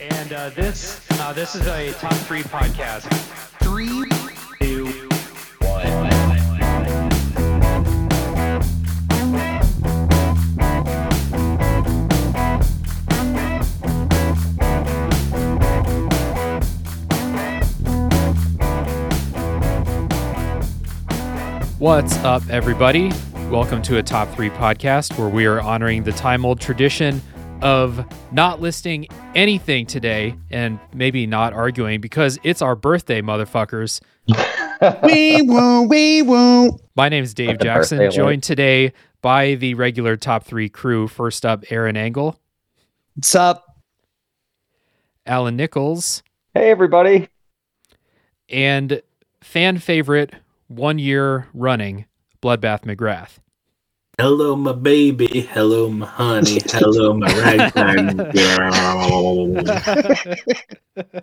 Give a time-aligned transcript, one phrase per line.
[0.00, 3.02] And uh, this uh, this is a top three podcast.
[3.60, 4.08] Three,
[4.58, 4.86] two,
[5.58, 6.10] one.
[21.78, 23.12] What's up, everybody?
[23.50, 27.20] Welcome to a top three podcast where we are honoring the time old tradition
[27.62, 34.00] of not listing anything today and maybe not arguing because it's our birthday, motherfuckers.
[35.02, 36.80] we won't, we won't.
[36.96, 38.92] My name is Dave Happy Jackson, birthday, joined today
[39.22, 41.08] by the regular top three crew.
[41.08, 42.38] First up, Aaron Engel,
[43.14, 43.64] What's up?
[45.26, 46.22] Alan Nichols,
[46.54, 47.28] Hey, everybody.
[48.48, 49.02] and
[49.42, 50.32] fan favorite,
[50.68, 52.06] one year running,
[52.42, 53.38] Bloodbath McGrath.
[54.20, 55.48] Hello, my baby.
[55.50, 56.60] Hello, my honey.
[56.66, 59.64] Hello, my ragtime girl.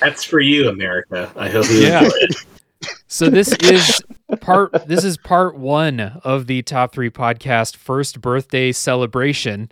[0.00, 1.32] That's for you, America.
[1.34, 2.04] I hope you Yeah.
[2.04, 2.36] enjoy it.
[3.08, 4.00] So this is
[4.40, 9.68] part this is part 1 of the top 3 podcast first birthday celebration.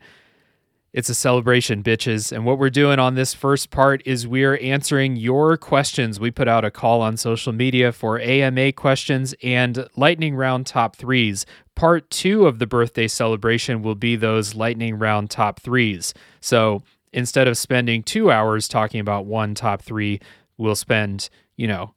[0.93, 2.33] It's a celebration, bitches.
[2.33, 6.19] And what we're doing on this first part is we're answering your questions.
[6.19, 10.97] We put out a call on social media for AMA questions and lightning round top
[10.97, 11.45] 3s.
[11.77, 16.13] Part 2 of the birthday celebration will be those lightning round top 3s.
[16.41, 20.21] So, instead of spending 2 hours talking about one top 3,
[20.59, 21.95] we'll spend, you know,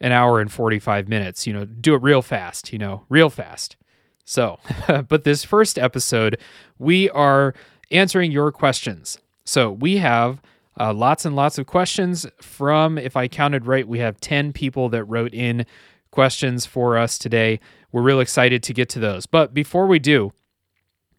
[0.00, 1.48] an hour and 45 minutes.
[1.48, 3.76] You know, do it real fast, you know, real fast.
[4.24, 4.58] So,
[5.08, 6.38] but this first episode,
[6.78, 7.54] we are
[7.90, 9.18] answering your questions.
[9.44, 10.42] So we have
[10.78, 14.88] uh, lots and lots of questions from, if I counted right, we have 10 people
[14.90, 15.64] that wrote in
[16.10, 17.60] questions for us today.
[17.92, 19.26] We're real excited to get to those.
[19.26, 20.32] But before we do,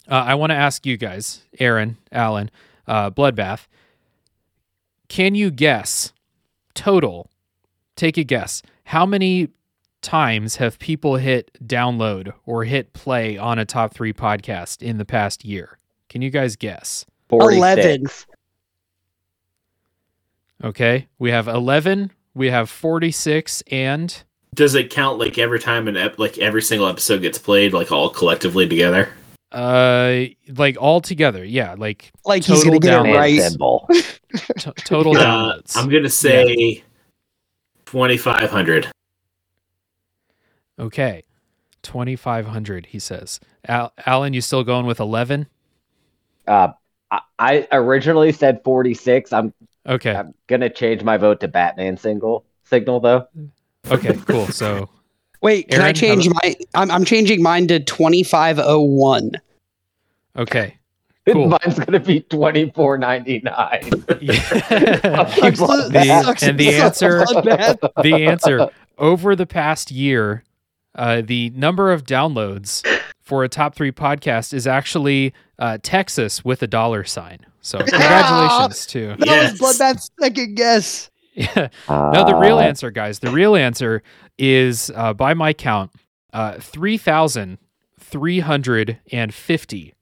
[0.08, 2.50] uh, I want to ask you guys, Aaron, Alan,
[2.86, 3.66] uh, Bloodbath,
[5.08, 6.12] can you guess
[6.74, 7.30] total
[7.98, 8.62] take a guess.
[8.84, 9.48] How many
[10.00, 15.04] times have people hit download or hit play on a top three podcast in the
[15.04, 15.77] past year?
[16.08, 17.04] Can you guys guess?
[17.28, 17.56] 46.
[17.60, 18.06] 11.
[20.64, 21.06] Okay.
[21.18, 24.22] We have 11, we have 46, and
[24.54, 27.92] Does it count like every time an ep- like every single episode gets played, like
[27.92, 29.10] all collectively together?
[29.50, 30.24] uh
[30.58, 33.54] like all together yeah like Like he's Total gonna get download.
[33.54, 34.58] it right.
[34.58, 35.20] t- total Uh,
[35.56, 36.84] downloads I'm gonna say
[37.86, 38.88] twenty five hundred.
[40.78, 41.22] okay
[41.82, 45.46] 2500 he says Al- alan you still going with 11
[46.48, 46.72] Uh,
[47.10, 49.32] I, I originally said 46.
[49.32, 49.52] I'm
[49.86, 53.26] okay I'm gonna change my vote to Batman single signal though.
[53.90, 54.88] okay cool so
[55.40, 56.56] Wait, can I Aaron, how change my?
[56.74, 59.32] I'm, I'm changing mine to 2501.
[60.36, 60.74] okay
[61.28, 61.48] Cool.
[61.48, 63.44] Mine's gonna be 24.99.
[64.22, 65.24] Yeah.
[65.48, 67.24] The- and the answer-
[68.02, 70.42] the answer over the past year,
[70.94, 72.82] uh, the number of downloads
[73.28, 77.40] for a top three podcast is actually uh, Texas with a dollar sign.
[77.60, 79.60] So congratulations to That Yes.
[79.60, 81.10] was Bloodbath's second guess.
[81.34, 81.68] yeah.
[81.90, 83.18] No, the real answer, guys.
[83.18, 84.02] The real answer
[84.38, 85.90] is, uh, by my count,
[86.32, 87.58] uh, three thousand
[88.00, 89.92] three hundred and fifty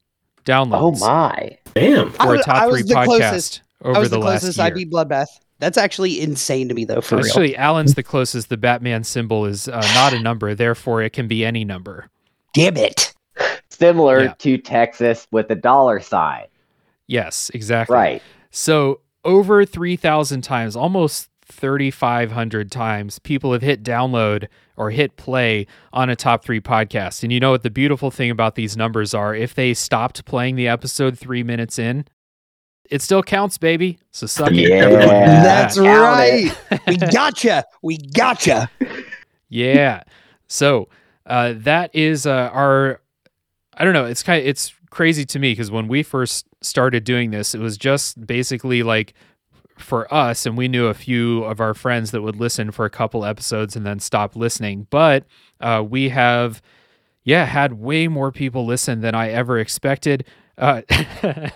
[0.45, 1.57] downloads Oh my!
[1.75, 2.11] Damn.
[2.11, 3.61] For a top I was three podcast closest.
[3.83, 4.67] I over was the, the last closest year.
[4.67, 5.27] I beat Bloodbath.
[5.59, 7.01] That's actually insane to me, though.
[7.01, 7.25] For real.
[7.25, 8.47] Actually, Alan's the closest.
[8.47, 12.07] The Batman symbol is uh, not a number, therefore it can be any number.
[12.53, 13.13] Damn it.
[13.69, 14.33] Similar Yeah.
[14.39, 16.45] to Texas with a dollar sign.
[17.07, 17.93] Yes, exactly.
[17.95, 18.21] Right.
[18.51, 26.09] So over 3,000 times, almost 3,500 times, people have hit download or hit play on
[26.09, 27.23] a top three podcast.
[27.23, 29.33] And you know what the beautiful thing about these numbers are?
[29.33, 32.05] If they stopped playing the episode three minutes in,
[32.89, 33.99] it still counts, baby.
[34.11, 34.69] So suck it.
[34.69, 34.89] Yeah.
[35.43, 36.57] That's Count right.
[36.71, 36.81] it.
[36.87, 37.65] we gotcha.
[37.81, 38.69] We gotcha.
[39.49, 40.03] yeah.
[40.47, 40.89] So
[41.25, 43.01] uh, that is uh, our.
[43.77, 44.05] I don't know.
[44.05, 44.41] It's kind.
[44.41, 48.25] Of, it's crazy to me because when we first started doing this, it was just
[48.25, 49.13] basically like
[49.77, 52.89] for us, and we knew a few of our friends that would listen for a
[52.89, 54.87] couple episodes and then stop listening.
[54.89, 55.25] But
[55.61, 56.61] uh, we have,
[57.23, 60.25] yeah, had way more people listen than I ever expected.
[60.57, 60.81] Uh,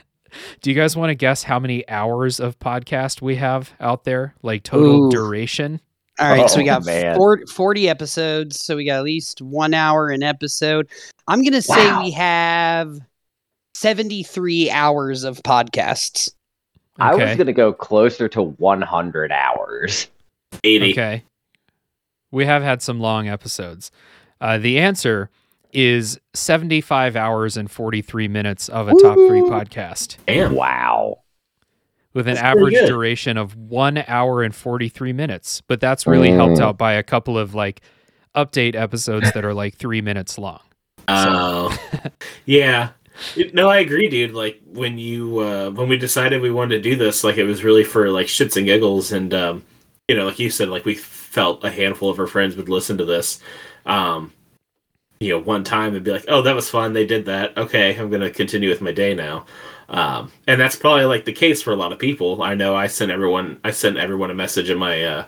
[0.62, 4.36] do you guys want to guess how many hours of podcast we have out there?
[4.44, 5.12] Like total Ooh.
[5.12, 5.82] duration?
[6.20, 7.16] All right, so we Oh, got man.
[7.16, 10.88] 40, 40 episodes, so we got at least one hour an episode.
[11.28, 12.04] I'm gonna say Wow.
[12.04, 13.00] we have
[13.76, 16.32] 73 hours of podcasts.
[17.00, 20.08] I was gonna go closer to 100 hours.
[20.64, 20.92] Eighty.
[20.92, 21.24] Okay.
[22.32, 23.92] We have had some long episodes.
[24.40, 25.30] Uh, the answer
[25.74, 30.18] is 75 hours and 43 minutes of a top three podcast.
[30.28, 30.54] Damn.
[30.56, 31.20] Wow.
[32.14, 35.62] With an That's average duration of one hour and 43 minutes.
[35.62, 36.64] But that's really helped Mm.
[36.64, 37.82] out by a couple of like
[38.36, 40.62] update episodes that are like three minutes long.
[41.08, 41.78] Oh,
[42.46, 42.90] yeah.
[43.54, 44.34] No, I agree, dude.
[44.34, 47.64] Like when you uh when we decided we wanted to do this, like it was
[47.64, 49.64] really for like shits and giggles, and um,
[50.08, 52.98] you know, like you said, like we felt a handful of our friends would listen
[52.98, 53.40] to this,
[53.86, 54.32] um,
[55.20, 56.94] you know, one time and be like, "Oh, that was fun.
[56.94, 57.58] They did that.
[57.58, 59.46] Okay, I'm gonna continue with my day now."
[59.92, 62.42] Um, and that's probably like the case for a lot of people.
[62.42, 65.26] I know I sent everyone, I sent everyone a message in my uh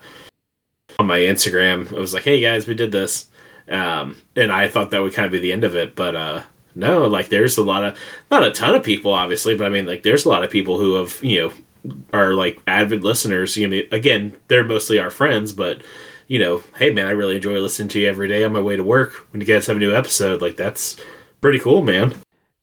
[1.00, 1.92] on my Instagram.
[1.92, 3.27] It was like, "Hey guys, we did this."
[3.69, 5.95] um, and I thought that would kind of be the end of it.
[5.95, 6.44] But uh,
[6.75, 7.98] no, like there's a lot of
[8.31, 10.77] not a ton of people, obviously, but I mean, like there's a lot of people
[10.77, 13.57] who have you know are like avid listeners.
[13.57, 15.81] You know, again, they're mostly our friends, but
[16.27, 18.75] you know, hey man, I really enjoy listening to you every day on my way
[18.75, 20.42] to work when you guys have a new episode.
[20.42, 20.98] Like that's
[21.42, 22.15] pretty cool, man.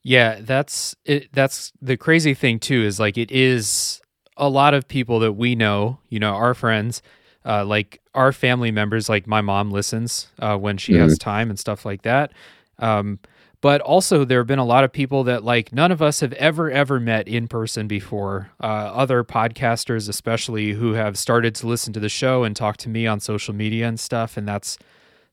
[0.03, 1.33] Yeah, that's it.
[1.33, 2.83] That's the crazy thing too.
[2.83, 4.01] Is like it is
[4.37, 5.99] a lot of people that we know.
[6.09, 7.03] You know, our friends,
[7.45, 9.09] uh, like our family members.
[9.09, 12.33] Like my mom listens uh, when she has time and stuff like that.
[12.79, 13.19] Um,
[13.61, 16.33] but also there have been a lot of people that like none of us have
[16.35, 18.51] ever ever met in person before.
[18.63, 22.89] Uh, other podcasters, especially, who have started to listen to the show and talk to
[22.89, 24.79] me on social media and stuff, and that's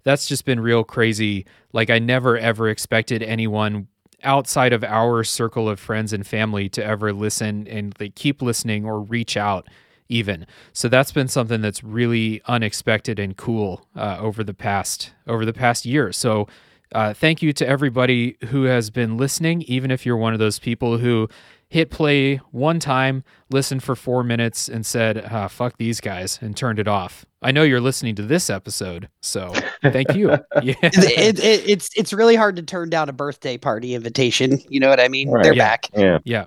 [0.04, 1.46] that's just been real crazy.
[1.72, 3.88] Like I never ever expected anyone
[4.24, 8.86] outside of our circle of friends and family to ever listen and like keep listening
[8.86, 9.68] or reach out
[10.10, 10.48] even.
[10.74, 15.54] So that's been something that's really unexpected and cool uh, over the past over the
[15.54, 16.12] past year.
[16.12, 16.48] So
[16.94, 20.60] uh, thank you to everybody who has been listening, even if you're one of those
[20.60, 21.28] people who
[21.70, 26.56] hit play one time, listened for four minutes, and said, ah, "Fuck these guys," and
[26.56, 27.26] turned it off.
[27.42, 29.54] I know you're listening to this episode, so
[29.84, 30.30] thank you.
[30.64, 34.60] Yeah, it, it, it's it's really hard to turn down a birthday party invitation.
[34.70, 35.30] You know what I mean?
[35.30, 35.44] Right.
[35.44, 35.64] They're Yeah.
[35.70, 35.90] back.
[35.96, 36.20] Yeah.
[36.26, 36.46] yeah,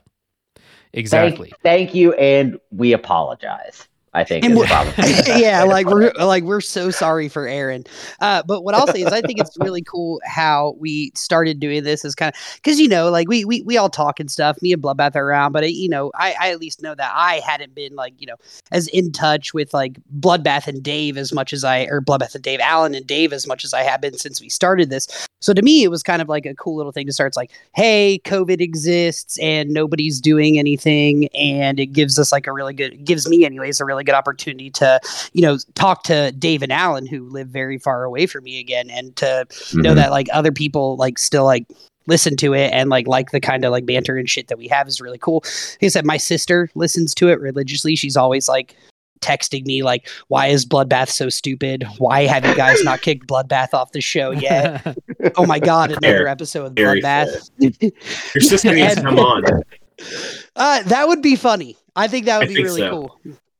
[0.56, 0.64] Thank,
[0.94, 1.52] exactly.
[1.62, 3.86] thank you, and we apologize.
[4.12, 5.04] I think And is we- probably
[5.40, 7.84] yeah, like we're like we're so sorry for Aaron.
[8.20, 11.84] Uh, but what I'll say is I think it's really cool how we started doing
[11.84, 14.60] this is kind of because you know like we, we we all talk and stuff.
[14.62, 17.12] Me and Bloodbath are around, but uh, you know I, I at least know that
[17.14, 18.36] I hadn't been like you know
[18.72, 22.42] as in touch with like Bloodbath and Dave as much as I or Bloodbath and
[22.42, 25.28] Dave Alan and Dave as much as I have been since we started this.
[25.40, 27.28] So to me, it was kind of like a cool little thing to start.
[27.28, 32.52] It's like, hey, COVID exists and nobody's doing anything, and it gives us like a
[32.52, 35.00] really good, gives me anyways a really good opportunity to,
[35.32, 38.90] you know, talk to Dave and Alan who live very far away from me again,
[38.90, 39.96] and to know Mhm.
[39.96, 41.66] that like other people like still like
[42.06, 44.66] listen to it and like like the kind of like banter and shit that we
[44.68, 45.42] have is really cool.
[45.44, 47.94] Like I said, my sister listens to it religiously.
[47.94, 48.74] She's always like
[49.20, 51.84] texting me like, "Why is Bloodbath so stupid?
[51.98, 54.96] Why have you guys not kicked Bloodbath off the show yet?
[55.36, 59.44] oh my god, another episode of Bloodbath." Your sister needs to come on.
[60.56, 61.76] uh, that would be funny.
[61.94, 62.90] I think that would I be really so.
[62.90, 63.18] cool.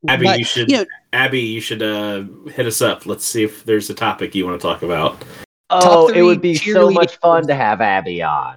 [0.08, 0.70] Abby, But, you should.
[0.70, 3.04] you know- Abby, you should uh, hit us up.
[3.06, 5.22] Let's see if there's a topic you want to talk about.
[5.70, 8.56] Oh, Top it would be so much fun to have Abby on.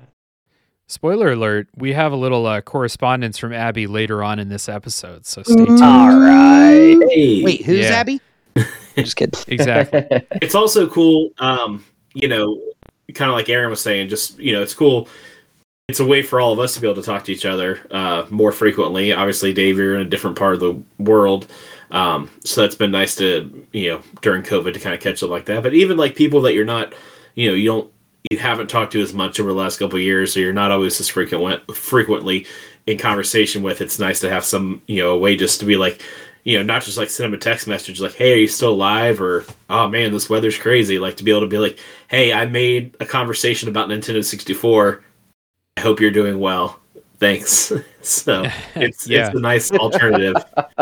[0.87, 5.25] Spoiler alert: We have a little uh, correspondence from Abby later on in this episode,
[5.25, 5.81] so stay tuned.
[5.81, 6.97] All right.
[7.09, 7.95] Hey, Wait, who's Yeah.
[7.95, 8.21] Abby?
[8.95, 9.39] Just kidding.
[9.47, 10.05] Exactly.
[10.41, 12.61] it's also cool um you know
[13.15, 15.07] kind of like aaron was saying just you know it's cool
[15.89, 17.85] it's a way for all of us to be able to talk to each other
[17.91, 21.47] uh more frequently obviously dave you're in a different part of the world
[21.91, 25.29] um so that's been nice to you know during covid to kind of catch up
[25.29, 26.93] like that but even like people that you're not
[27.35, 27.91] you know you don't
[28.31, 30.71] you haven't talked to as much over the last couple of years so you're not
[30.71, 32.45] always as frequent frequently
[32.87, 35.75] in conversation with it's nice to have some you know a way just to be
[35.75, 36.01] like
[36.45, 38.73] you know, not just like send them a text message like, "Hey, are you still
[38.73, 42.33] alive?" or "Oh man, this weather's crazy." Like to be able to be like, "Hey,
[42.33, 45.01] I made a conversation about Nintendo 64.
[45.77, 46.79] I hope you're doing well.
[47.19, 48.43] Thanks." so
[48.75, 49.27] it's Yeah.
[49.27, 50.35] it's a nice alternative.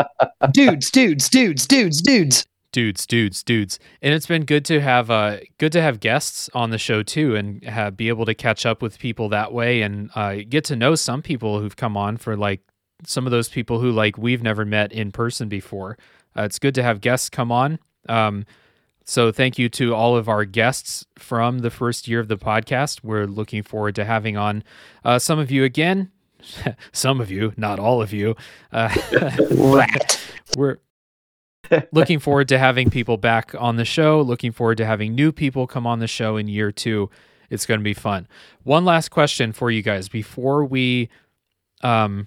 [0.52, 2.46] dudes, dudes, dudes, dudes, dudes.
[2.72, 6.70] dudes, dudes, dudes, and it's been good to have uh good to have guests on
[6.70, 10.10] the show too, and have, be able to catch up with people that way, and
[10.14, 12.60] uh, get to know some people who've come on for like
[13.04, 15.98] some of those people who like we've never met in person before.
[16.36, 17.78] Uh, it's good to have guests come on.
[18.08, 18.46] Um,
[19.04, 23.02] so thank you to all of our guests from the first year of the podcast.
[23.02, 24.62] We're looking forward to having on
[25.04, 26.10] uh, some of you again.
[26.92, 28.34] some of you, not all of you.
[28.72, 28.94] Uh,
[30.56, 30.78] we're
[31.92, 35.66] looking forward to having people back on the show looking forward to having new people
[35.66, 37.08] come on the show in year two
[37.50, 38.26] it's going to be fun
[38.62, 41.08] one last question for you guys before we
[41.82, 42.26] um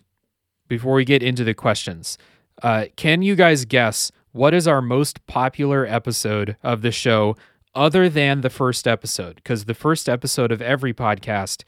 [0.67, 2.17] before we get into the questions
[2.63, 7.37] uh can you guys guess what is our most popular episode of the show
[7.73, 11.63] other than the first episode because the first episode of every podcast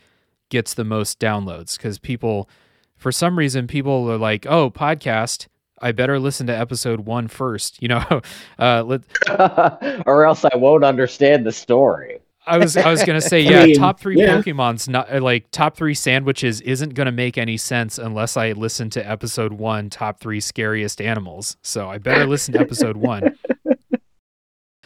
[0.49, 2.49] gets the most downloads because people
[2.97, 5.47] for some reason people are like, "Oh, podcast,
[5.81, 7.81] I better listen to episode one first.
[7.81, 8.21] You know,
[8.59, 9.01] uh, let,
[10.05, 12.19] or else I won't understand the story.
[12.47, 14.37] I was I was gonna say I yeah, mean, top three yeah.
[14.41, 18.89] Pokemon's not uh, like top three sandwiches isn't gonna make any sense unless I listen
[18.91, 21.57] to episode one, top three scariest animals.
[21.61, 23.37] So I better listen to episode one.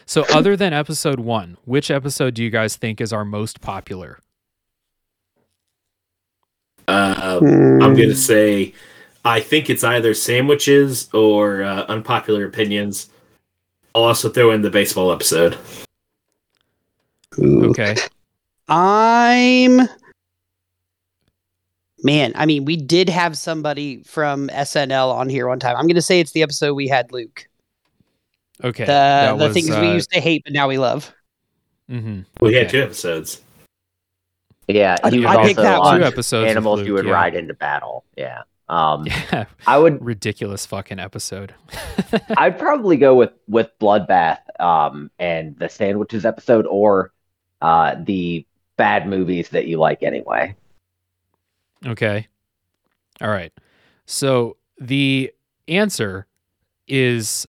[0.04, 4.18] So other than episode one, which episode do you guys think is our most popular?
[6.86, 7.82] Uh, Hmm.
[7.82, 8.74] I'm gonna say,
[9.24, 13.08] I think it's either sandwiches or uh, unpopular opinions.
[13.94, 15.56] I'll also throw in the baseball episode.
[17.38, 17.70] Ooh.
[17.70, 17.96] Okay.
[18.68, 19.80] I'm
[22.04, 22.32] man.
[22.34, 25.76] I mean, we did have somebody from SNL on here one time.
[25.76, 27.48] I'm going to say it's the episode we had Luke.
[28.64, 28.84] Okay.
[28.84, 31.12] The the was, things we uh, used to hate, but now we love.
[31.90, 32.20] Mm-hmm.
[32.40, 33.40] We had two episodes.
[34.68, 36.50] Yeah, I- he was I picked also that on Two episodes.
[36.50, 37.12] animals Luke, you would yeah.
[37.12, 38.04] ride into battle.
[38.16, 38.42] Yeah.
[38.68, 39.46] Um, Yeah.
[39.66, 41.52] I would Ridiculous fucking episode.
[42.36, 47.12] I'd probably go with with Bloodbath um and the sandwiches episode or
[47.62, 48.44] uh the
[48.76, 50.54] bad movies that you like anyway.
[51.86, 52.26] Okay.
[53.20, 53.52] All right.
[54.06, 55.32] So the
[55.68, 56.26] answer
[56.88, 57.46] is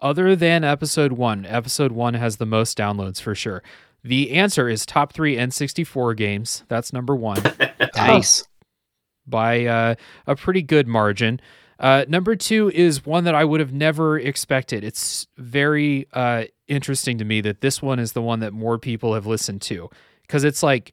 [0.00, 3.62] other than episode one, episode one has the most downloads for sure.
[4.02, 6.64] The answer is top three N64 games.
[6.68, 7.38] That's number one
[7.96, 8.44] Nice.
[9.26, 9.94] by uh,
[10.26, 11.40] a pretty good margin.
[11.78, 14.84] Uh, number two is one that I would have never expected.
[14.84, 19.14] It's very uh, interesting to me that this one is the one that more people
[19.14, 19.90] have listened to
[20.22, 20.92] because it's like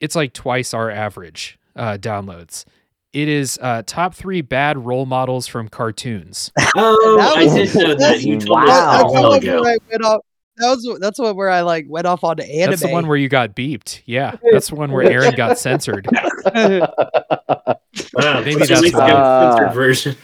[0.00, 2.64] it's like twice our average uh, downloads.
[3.12, 6.50] It is uh, top three bad role models from cartoons.
[6.76, 8.22] Oh, That I was- did know that.
[8.22, 8.64] You told Wow.
[8.64, 10.20] us That's a the one where I went off.
[10.56, 12.70] That was that's one where I like went off on anime.
[12.70, 14.02] That's the one where you got beeped.
[14.06, 16.06] Yeah, that's the one where Aaron got censored.
[16.54, 19.10] Wow, Maybe that's at least why.
[19.10, 20.16] Uh, censored version.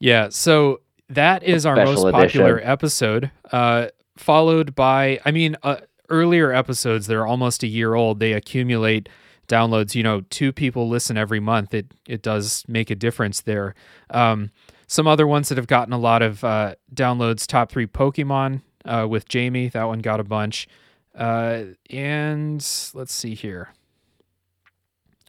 [0.00, 2.70] Yeah, so that is our most popular edition.
[2.70, 5.76] episode, uh, followed by, I mean, uh,
[6.08, 8.20] earlier episodes that are almost a year old.
[8.20, 9.08] They accumulate
[9.48, 9.94] downloads.
[9.94, 11.74] You know, two people listen every month.
[11.74, 13.74] It it does make a difference there.
[14.10, 14.50] Um,
[14.86, 19.06] some other ones that have gotten a lot of uh, downloads: top three Pokemon uh,
[19.08, 19.68] with Jamie.
[19.68, 20.68] That one got a bunch.
[21.14, 22.60] Uh, and
[22.94, 23.68] let's see here.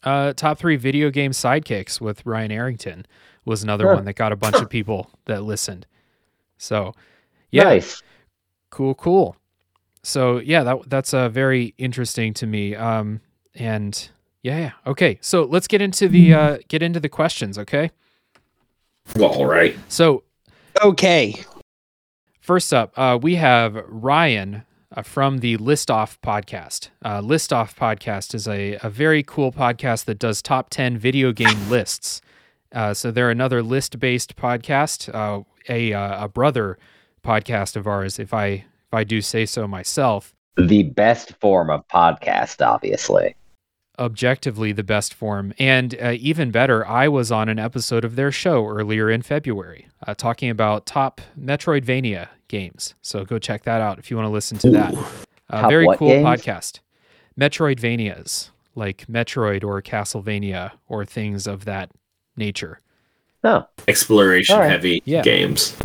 [0.04, 3.06] Uh, top three video game sidekicks with Ryan Arrington
[3.46, 3.96] was another Huh.
[3.96, 5.86] one that got a bunch of people that listened.
[6.58, 6.94] So,
[7.52, 8.02] yeah, Nice.
[8.72, 9.36] cool, cool.
[10.04, 12.76] So yeah, that that's uh, very interesting to me.
[12.76, 13.22] Um,
[13.56, 14.10] and
[14.44, 15.18] yeah, yeah, okay.
[15.22, 17.58] So let's get into the uh, get into the questions.
[17.58, 17.90] Okay.
[19.16, 19.76] Well, all right.
[19.88, 20.24] So
[20.84, 21.36] okay.
[22.40, 24.64] First up, uh, we have Ryan
[24.96, 26.90] uh, from the List Off podcast.
[27.04, 31.32] Uh, List Off podcast is a, a very cool podcast that does top 10 video
[31.32, 32.22] game lists.
[32.76, 36.78] Uh, so they're another list based podcast, uh, a, uh, a brother
[37.24, 40.34] podcast of ours, if I, if I do say so myself.
[40.58, 43.36] The best form of podcast, obviously.
[43.98, 45.54] Objectively, the best form.
[45.58, 49.88] And uh, even better, I was on an episode of their show earlier in February
[50.06, 52.94] uh, talking about top Metroidvania games.
[53.02, 54.94] So go check that out if you want to listen to that.
[55.50, 56.26] Uh, very cool games?
[56.26, 56.80] podcast.
[57.40, 61.90] Metroidvanias, like Metroid or Castlevania or things of that
[62.38, 62.80] nature.
[63.44, 64.70] Oh, Exploration All right.
[64.72, 65.22] heavy Yeah.
[65.22, 65.76] games.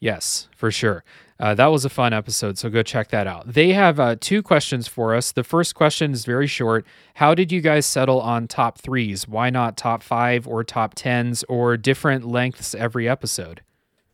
[0.00, 1.04] Yes, for sure.
[1.38, 3.52] Uh, that was a fun episode, so go check that out.
[3.52, 5.32] They have uh, two questions for us.
[5.32, 6.86] The first question is very short.
[7.14, 9.28] How did you guys settle on top threes?
[9.28, 13.60] Why not top five or top tens or different lengths every episode?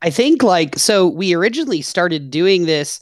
[0.01, 2.99] I think like so we originally started doing this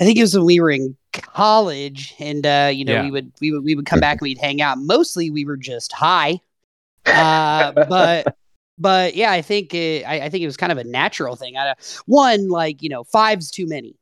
[0.00, 3.02] I think it was when we were in college and uh you know Yeah.
[3.02, 5.56] we would we would we would come back and we'd hang out mostly we were
[5.56, 6.38] just high
[7.12, 8.28] uh but
[8.78, 11.56] but yeah I think it, I, I think it was kind of a natural thing
[11.56, 11.74] I
[12.06, 13.96] one like you know five's too many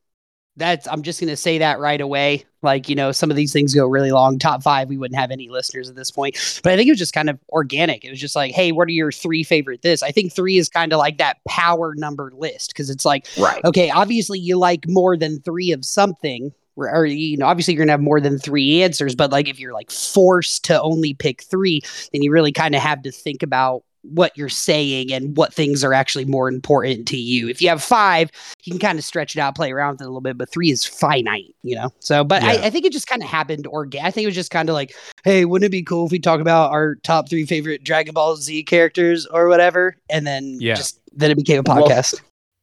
[0.56, 3.74] that's I'm just gonna say that right away like you know some of these things
[3.74, 6.76] go really long top five we wouldn't have any listeners at this point but I
[6.76, 8.04] think it was just kind of organic.
[8.04, 10.02] It was just like, hey, what are your three favorite this?
[10.02, 13.64] I think three is kind of like that power number list because it's like, Right.
[13.64, 17.84] okay, obviously you like more than three of something, or, or, you know, obviously you're
[17.84, 19.14] gonna have more than three answers.
[19.14, 22.80] But like if you're like forced to only pick three, then you really kind of
[22.82, 27.16] have to think about what you're saying and what things are actually more important to
[27.16, 27.48] you.
[27.48, 28.32] If you have five,
[28.64, 30.50] you can kind of stretch it out, play around with it a little bit, but
[30.50, 31.92] three is finite, you know?
[32.00, 32.48] So, but Yeah.
[32.48, 34.04] I, I think it just kind of happened organ.
[34.04, 34.92] I think it was just kind of like,
[35.24, 38.34] hey, wouldn't it be cool if we talk about our top three favorite Dragon Ball
[38.34, 39.96] Z characters or whatever?
[40.10, 40.74] And then Yeah.
[40.74, 42.02] just then it became a Well,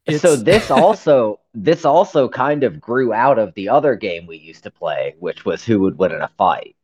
[0.09, 0.19] podcast.
[0.21, 4.63] so this also this also kind of grew out of the other game we used
[4.63, 6.75] to play, which was who would win in a fight.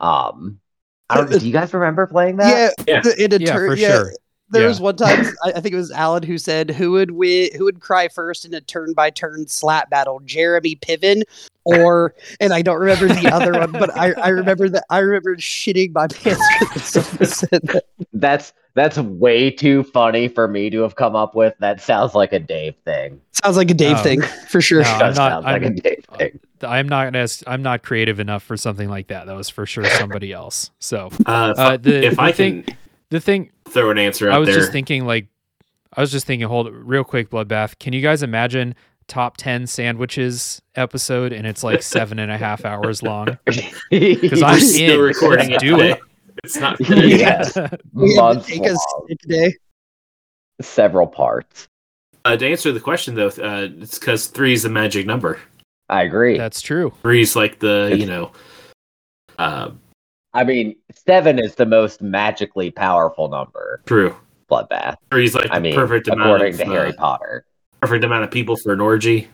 [0.00, 0.60] Um
[1.10, 1.30] I don't.
[1.30, 2.74] Do you guys remember playing that?
[2.86, 3.00] Yeah, Yeah.
[3.00, 4.12] the- in a Yeah, turn, for yeah, sure.
[4.50, 4.68] There Yeah.
[4.68, 7.64] was one time I, I think it was Alan who said who would win, who
[7.64, 11.22] would cry first in a turn by turn slap battle, Jeremy Piven
[11.64, 15.36] or and I don't remember the other one, but I, I remember that I remember
[15.36, 17.84] shitting my pants because someone said that.
[18.12, 21.54] That's that's way too funny for me to have come up with.
[21.58, 23.20] That sounds like a Dave thing.
[23.32, 24.02] Sounds like a Dave No.
[24.02, 24.82] thing for sure.
[24.82, 24.88] No.
[24.88, 26.40] I'm not- sounds like I'm- a Dave thing.
[26.62, 29.26] I'm not as I'm not creative enough for something like that.
[29.26, 30.70] That was for sure somebody else.
[30.80, 32.76] So Uh, if, Uh, the- if the I thing- can
[33.10, 35.28] the thing throw an answer out I was there, just thinking like
[35.96, 37.78] I was just thinking hold real quick bloodbath.
[37.78, 38.74] Can you guys imagine
[39.06, 43.38] top 10 sandwiches episode and it's like seven and a half hours long
[43.90, 45.00] because I'm still in.
[45.00, 45.98] recording Let's it do it.
[46.44, 47.18] It's not finished.
[47.18, 47.56] yes,
[47.92, 49.54] We had months to take us long, today.
[50.60, 51.68] several parts.
[52.24, 55.38] Uh, to answer the question though, uh, it's because three is the magic number.
[55.88, 56.36] I agree.
[56.36, 56.92] That's true.
[57.02, 58.32] Three's like the It's- you know,
[59.38, 59.70] uh,
[60.34, 60.76] I mean,
[61.06, 63.80] seven is the most magically powerful number.
[63.86, 64.14] true.
[64.50, 64.96] Bloodbath.
[65.10, 67.44] Three's like I the mean, perfect amount according of to Harry uh, Potter.
[67.82, 69.28] perfect amount of people for an orgy.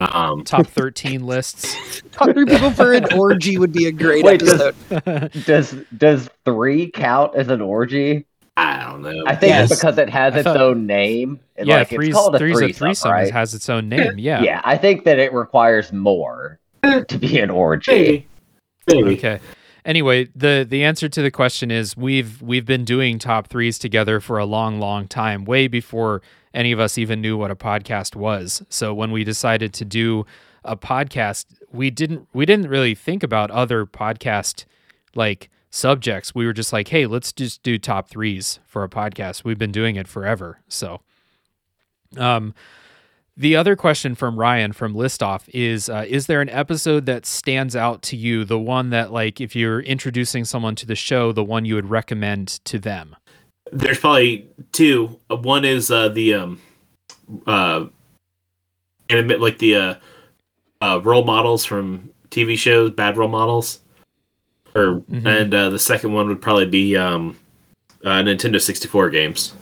[0.00, 2.02] Um, Top 13 lists.
[2.12, 5.32] Top three people for an orgy would be a great Wait, does- episode.
[5.46, 8.24] Does does three count as an orgy?
[8.56, 9.24] I don't know.
[9.26, 9.70] I think Yes.
[9.70, 11.38] it's because it has I its thought- own name.
[11.56, 13.10] and, yeah, like, three's, it's called a three's threesome, a threesome.
[13.12, 13.26] right?
[13.28, 14.18] It has its own name.
[14.18, 14.42] Yeah.
[14.42, 14.60] yeah.
[14.64, 18.26] I think that it requires more to be an orgy.
[18.86, 19.18] maybe, maybe.
[19.18, 19.40] Okay.
[19.84, 24.20] Anyway, the the answer to the question is we've we've been doing top threes together
[24.20, 26.20] for a long, long time, way before
[26.54, 28.62] any of us even knew what a podcast was.
[28.68, 30.26] So when we decided to do
[30.64, 34.64] a podcast, we didn't we didn't really think about other podcast
[35.14, 36.34] like subjects.
[36.34, 39.44] We were just like, hey, let's just do top threes for a podcast.
[39.44, 40.60] We've been doing it forever.
[40.68, 41.00] So
[42.16, 42.54] um
[43.36, 47.74] the other question from Ryan from Listoff is uh, Is there an episode that stands
[47.74, 48.44] out to you?
[48.44, 51.88] The one that, like, if you're introducing someone to the show, the one you would
[51.88, 53.16] recommend to them?
[53.72, 55.18] There's probably two.
[55.30, 56.60] Uh, One is uh, the um,
[57.46, 57.86] uh,
[59.08, 59.94] anime, like the uh,
[60.80, 63.80] uh, role models from TV shows, bad role models,
[64.74, 65.26] or Mhm.
[65.26, 67.36] and uh, the second one would probably be um,
[68.04, 69.52] uh, Nintendo 64 games.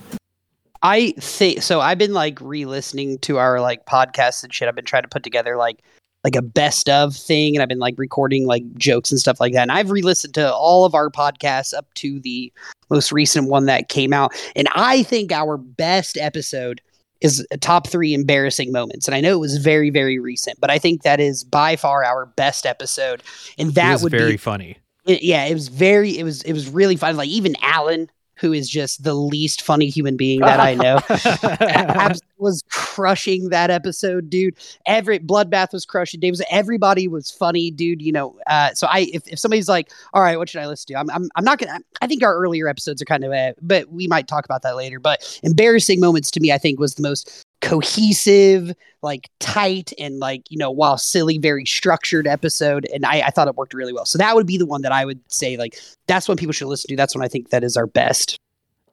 [0.82, 1.80] I think so.
[1.80, 4.68] I've been like re-listening to our like podcasts and shit.
[4.68, 5.82] I've been trying to put together like
[6.24, 9.52] like a best of thing, and I've been like recording like jokes and stuff like
[9.52, 9.62] that.
[9.62, 12.52] And I've re-listened to all of our podcasts up to the
[12.90, 16.80] most recent one that came out, and I think our best episode
[17.20, 19.08] is a top three embarrassing moments.
[19.08, 22.04] And I know it was very very recent, but I think that is by far
[22.04, 23.22] our best episode,
[23.58, 24.78] and that was would very be very funny.
[25.06, 27.16] it- yeah, it was very, it was, it was really fun.
[27.16, 32.20] Like even Alan, who is just the least funny human being that I know, abs-
[32.38, 34.56] was crushing that episode, dude.
[34.86, 36.20] Every bloodbath was crushing.
[36.20, 38.00] Dave was everybody was funny, dude.
[38.00, 40.94] You know, uh, so I if, if somebody's like, all right, what should I listen
[40.94, 41.00] to?
[41.00, 41.80] I'm I'm, I'm not gonna.
[42.00, 44.76] I think our earlier episodes are kind of, uh, but we might talk about that
[44.76, 45.00] later.
[45.00, 50.42] But embarrassing moments to me, I think was the most cohesive, like tight, and like
[50.50, 52.86] you know, while silly, very structured episode.
[52.92, 54.06] And I, I thought it worked really well.
[54.06, 56.68] So that would be the one that I would say like that's what people should
[56.68, 56.96] listen to.
[56.96, 58.38] That's when I think that is our best.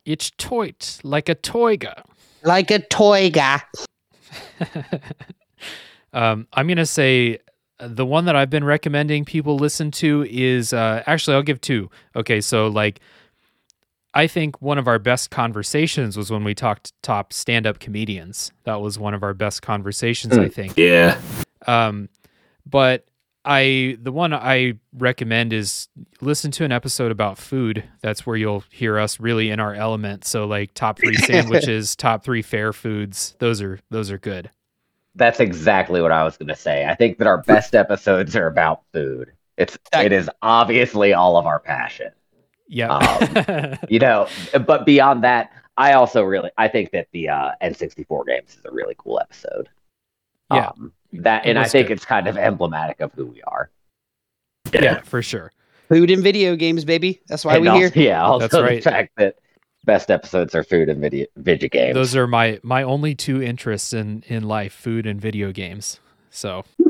[0.06, 2.04] it's toit like a toiga.
[2.43, 3.62] Like a toy guy.
[6.13, 7.39] um, I'm going to say
[7.80, 11.60] uh, the one that I've been recommending people listen to is uh, actually, I'll give
[11.60, 11.89] two.
[12.15, 12.41] Okay.
[12.41, 12.99] So, like,
[14.15, 18.51] I think one of our best conversations was when we talked top stand up comedians.
[18.63, 20.51] That was one of our best conversations, I Hmm.
[20.51, 20.78] think.
[20.78, 21.19] Yeah,
[21.67, 22.10] Um,
[22.65, 23.06] but
[23.43, 25.88] I the one I recommend is
[26.21, 27.84] listen to an episode about food.
[28.01, 30.25] That's where you'll hear us really in our element.
[30.25, 33.36] So like top three sandwiches, top three fair foods.
[33.39, 34.49] Those are those are good.
[35.13, 36.86] That's exactly what I was going to say.
[36.86, 39.32] I think that our best episodes are about food.
[39.58, 42.12] It's it is obviously all of our passion.
[42.67, 43.78] Yeah.
[43.89, 44.28] You know,
[44.65, 48.71] but beyond that, I also really I think that the uh, N64 games is a
[48.71, 49.69] really cool episode.
[50.51, 50.67] Yeah.
[50.69, 51.97] Um, that and I think good.
[51.97, 53.69] it's kind of emblematic of who we are.
[54.73, 55.51] yeah, for sure.
[55.89, 57.21] Food and video games, baby.
[57.28, 58.08] That's why And we also- here.
[58.10, 58.84] Yeah, also That's the right.
[58.84, 59.36] fact that
[59.86, 61.93] best episodes are food and video video games.
[61.93, 65.99] Those are my my only two interests in in life: food and video games.
[66.32, 66.65] So,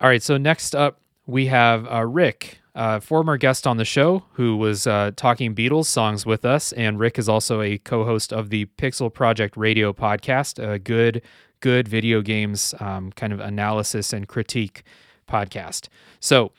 [0.00, 0.22] all right.
[0.22, 4.86] So next up, we have uh, Rick, uh, former guest on the show, who was
[4.86, 9.12] uh, talking Beatles songs with us, and Rick is also a co-host of the Pixel
[9.12, 11.22] Project Radio podcast, a good
[11.60, 14.82] good video games um, kind of analysis and critique
[15.28, 15.88] podcast.
[16.20, 16.52] So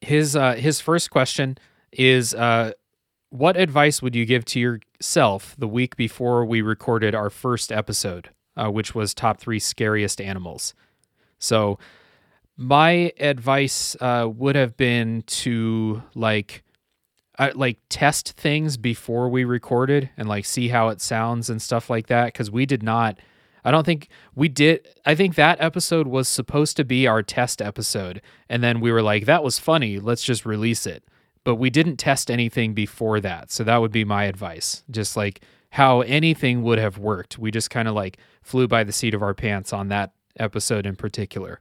[0.00, 1.58] his uh, his first question
[1.92, 2.34] is.
[2.34, 2.72] Uh,
[3.30, 8.30] what advice would you give to yourself the week before we recorded our first episode,
[8.56, 10.72] uh, which was top three scariest animals?
[11.40, 11.76] So,
[12.56, 16.62] my advice uh, would have been to like
[17.38, 21.90] uh, like test things before we recorded and like see how it sounds and stuff
[21.90, 23.18] like that because we did not
[23.64, 27.60] i don't think we did i think that episode was supposed to be our test
[27.60, 31.02] episode and then we were like that was funny let's just release it.
[31.42, 35.42] But we didn't test anything before that so that would be my advice just like
[35.70, 37.36] how anything would have worked.
[37.36, 40.86] We just kind of like flew by the seat of our pants on that episode
[40.86, 41.60] in particular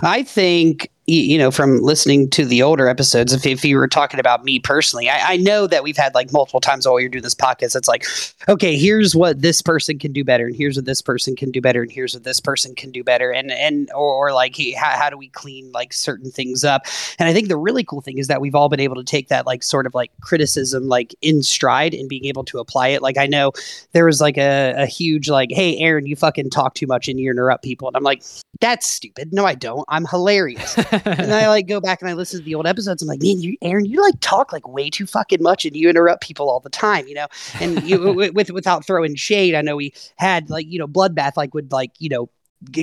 [0.00, 4.20] I think you know from listening to the older episodes if, if you were talking
[4.20, 7.24] about me personally I, I know that we've had like multiple times while you're doing
[7.24, 8.06] this podcast it's like
[8.48, 11.60] okay here's what this person can do better and here's what this person can do
[11.60, 14.96] better and here's what this person can do better and and or, or like how,
[14.96, 16.86] how do we clean like certain things up?
[17.18, 19.26] And i think the really cool thing is that we've all been able to take
[19.28, 23.02] that like sort of like criticism like in stride and being able to apply it.
[23.02, 23.52] Like i know
[23.90, 27.18] there was like a, a huge like hey aaron you fucking talk too much and
[27.18, 28.22] you interrupt people and i'm like
[28.60, 29.32] that's stupid.
[29.32, 29.84] No i don't.
[29.88, 33.02] I'm hilarious and I like go back and I listen to the old episodes.
[33.02, 35.88] I'm like, man, you, Aaron, you like talk like way too fucking much, and you
[35.88, 37.26] interrupt people all the time, you know.
[37.60, 41.54] And you, with without throwing shade, I know we had like you know bloodbath like
[41.54, 42.28] would like you know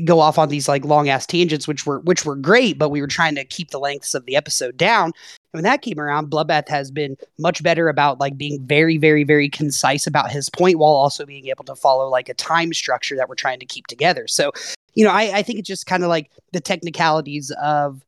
[0.06, 3.02] go off on these like long ass tangents, which were which were great, but we
[3.02, 5.06] were trying to keep the lengths of the episode down.
[5.06, 9.24] And when that came around, Bloodbath has been much better about like being very, very,
[9.24, 13.16] very concise about his point while also being able to follow like a time structure
[13.16, 14.28] that we're trying to keep together.
[14.28, 14.52] So,
[14.94, 18.04] you know, I, I think it's just kind of like the technicalities of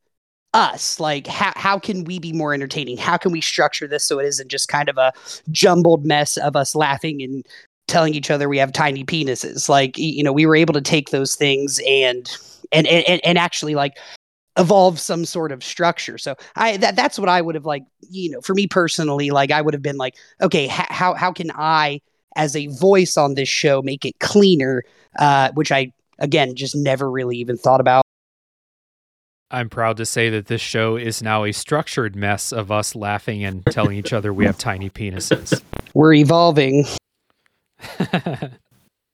[0.54, 2.96] us like how, how can we be more entertaining?
[2.96, 5.12] How can we structure this so it isn't just kind of a
[5.50, 7.46] jumbled mess of us laughing and
[7.88, 9.68] telling each other we have tiny penises?
[9.68, 12.30] Like you know we were able to take those things and
[12.70, 13.96] and and, and actually like
[14.58, 16.18] evolve some sort of structure.
[16.18, 19.50] So i that, that's what i would have like you know for me personally like
[19.50, 22.00] i would have been like okay how how can i
[22.36, 24.84] as a voice on this show make it cleaner?
[25.18, 25.90] Uh which i
[26.22, 28.02] again just never really even thought about
[29.50, 33.44] I'm proud to say that this show is now a structured mess of us laughing
[33.44, 35.62] and telling each other we have tiny penises.
[35.94, 36.86] We're evolving.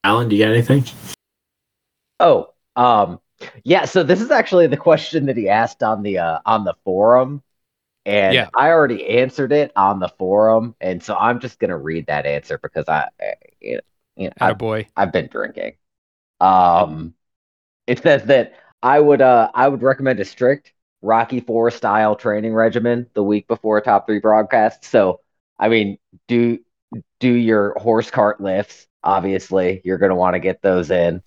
[0.05, 0.85] Alan, do you got anything?
[2.21, 3.19] Oh, um,
[3.65, 3.85] yeah.
[3.85, 7.43] So this is actually the question that he asked on the uh, on the forum,
[8.07, 8.49] and Yeah.
[8.55, 12.59] I already answered it on the forum, and so I'm just gonna read that answer
[12.59, 13.81] because I, I- you
[14.19, 14.87] know, I, boy.
[14.97, 15.73] I've been drinking.
[16.41, 17.15] Um,
[17.87, 20.73] it says that I would uh I would recommend a strict
[21.03, 24.85] Rocky Four style training regimen the week before a top three broadcast.
[24.85, 25.21] So
[25.59, 25.99] I mean,
[26.29, 26.59] do
[27.21, 28.87] do your horse cart lifts.
[29.03, 31.23] Obviously, you're gonna want to get those in.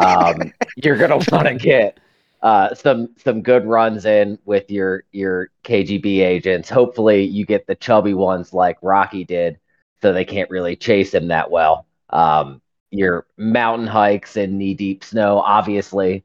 [0.00, 1.98] Um, you're gonna want to get
[2.42, 6.68] uh, some some good runs in with your your KGB agents.
[6.68, 9.58] Hopefully, you get the chubby ones like Rocky did,
[10.02, 11.86] so they can't really chase him that well.
[12.10, 16.24] Um, your mountain hikes in knee deep snow obviously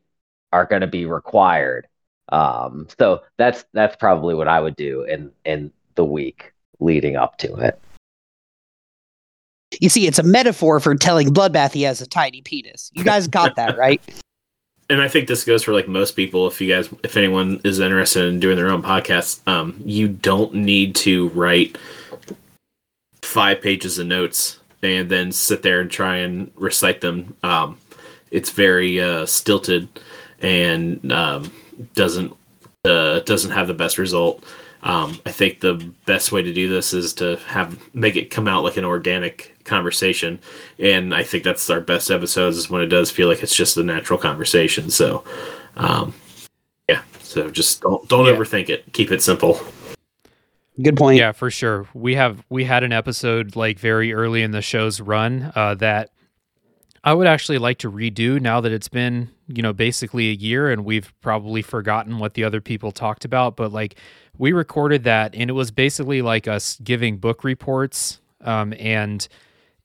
[0.54, 1.88] are going to be required.
[2.30, 7.38] Um, so that's that's probably what I would do in in the week leading up
[7.40, 7.80] to it.
[9.80, 12.92] You see, it's a metaphor for telling Bloodbath he has a tiny penis.
[12.94, 14.02] You guys got that, right?
[14.92, 16.48] and I think this goes for like most people.
[16.48, 20.54] If you guys, if anyone is interested in doing their own podcast, um, you don't
[20.54, 21.78] need to write
[23.22, 27.36] five pages of notes and then sit there and try and recite them.
[27.44, 27.78] Um,
[28.32, 29.88] it's very uh, stilted
[30.40, 31.52] and um,
[31.94, 32.36] doesn't
[32.86, 34.44] uh, doesn't have the best result.
[34.84, 35.76] Um, I think the
[36.08, 39.56] best way to do this is to have make it come out like an organic
[39.64, 40.40] conversation,
[40.80, 43.78] and I think that's our best episodes is when it does feel like it's just
[43.78, 44.90] a natural conversation.
[44.90, 45.24] So,
[45.78, 46.16] um,
[46.90, 47.04] yeah.
[47.22, 48.34] So just don't don't Yeah.
[48.34, 48.92] overthink it.
[48.94, 49.62] Keep it simple.
[50.82, 51.18] Good point.
[51.18, 51.88] Yeah, for sure.
[51.94, 56.12] We have we had an episode like very early in the show's run uh, that
[57.04, 60.72] I would actually like to redo now that it's been you know basically a year
[60.72, 63.56] and we've probably forgotten what the other people talked about.
[63.56, 63.96] But like
[64.38, 69.28] we recorded that and it was basically like us giving book reports um, and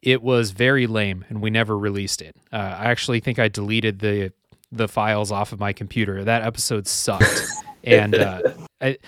[0.02, 2.36] it was very lame and we never released it.
[2.52, 4.32] Uh, I actually think I deleted the
[4.72, 6.24] the files off of my computer.
[6.24, 7.42] That episode sucked.
[7.84, 8.40] and uh,
[8.80, 8.98] I,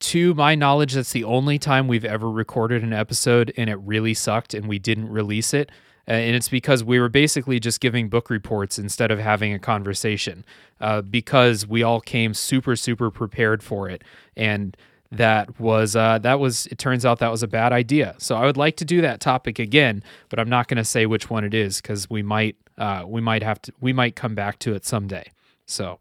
[0.00, 4.14] to my knowledge, that's the only time we've ever recorded an episode and it really
[4.14, 5.70] sucked and we didn't release it.
[6.08, 9.58] Uh, and it's because we were basically just giving book reports instead of having a
[9.58, 10.44] conversation
[10.80, 14.04] uh, because we all came super, super prepared for it.
[14.36, 14.76] And
[15.10, 18.14] that was, uh, that was, it turns out that was a bad idea.
[18.18, 21.06] So I would like to do that topic again, but I'm not going to say
[21.06, 24.34] which one it is because we might, uh, we might have to, we might come
[24.34, 25.32] back to it someday.
[25.66, 25.98] So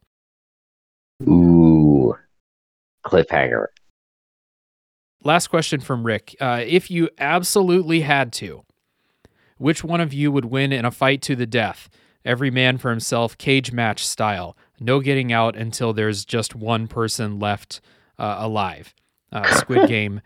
[1.23, 2.15] Ooh,
[3.05, 3.67] cliffhanger.
[5.25, 6.35] Last question from Rick.
[6.39, 8.63] Uh, if you absolutely had to,
[9.57, 11.89] which one of you would win in a fight to the death?
[12.23, 14.55] Every man for himself, cage match style.
[14.79, 17.81] No getting out until there's just one person left
[18.19, 18.93] uh, alive.
[19.31, 20.21] Uh, Squid Game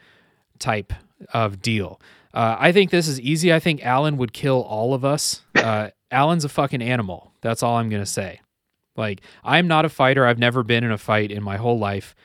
[0.59, 0.91] type
[1.33, 2.01] of deal.
[2.33, 3.53] Uh, I think this is easy.
[3.53, 5.43] I think Alan would kill all of us.
[5.55, 7.33] Uh, Alan's a fucking animal.
[7.39, 8.41] That's all I'm gonna say.
[8.97, 10.25] Like I'm not a fighter.
[10.25, 12.15] I've never been in a fight in my whole life.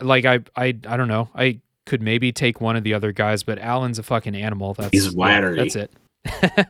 [0.00, 1.30] Like I I I don't know.
[1.34, 4.74] I could maybe take one of the other guys, but Alan's a fucking animal.
[4.74, 5.56] That's He's wiry.
[5.56, 6.68] That's it.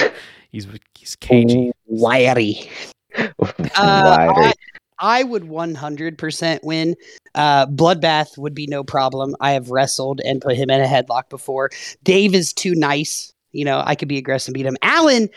[0.50, 0.66] he's
[0.98, 1.70] he's cagey.
[1.86, 2.68] Wiry.
[3.76, 4.52] Uh, I,
[4.98, 6.96] I would 100% win.
[7.34, 9.36] Uh, Bloodbath would be no problem.
[9.38, 11.68] I have wrestled and put him in a headlock before.
[12.04, 13.34] Dave is too nice.
[13.52, 14.78] You know, I could be aggressive and beat him.
[14.80, 15.28] Alan,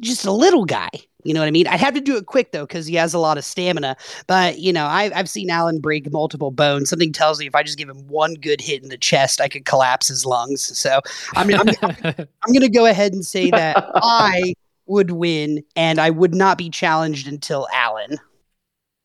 [0.00, 0.90] just a little guy.
[1.26, 1.66] You know what I mean?
[1.66, 3.96] I'd have to do it quick though, because he has a lot of stamina.
[4.26, 6.88] But you know, I, I've seen Alan break multiple bones.
[6.88, 9.48] Something tells me if I just give him one good hit in the chest, I
[9.48, 10.62] could collapse his lungs.
[10.78, 11.00] So
[11.34, 14.54] I'm, I'm, I'm, I'm going to go ahead and say that I
[14.86, 18.18] would win, and I would not be challenged until Alan.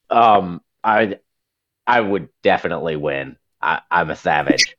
[0.09, 1.17] Um, I
[1.87, 3.37] I would definitely win.
[3.61, 4.75] I, I'm a savage.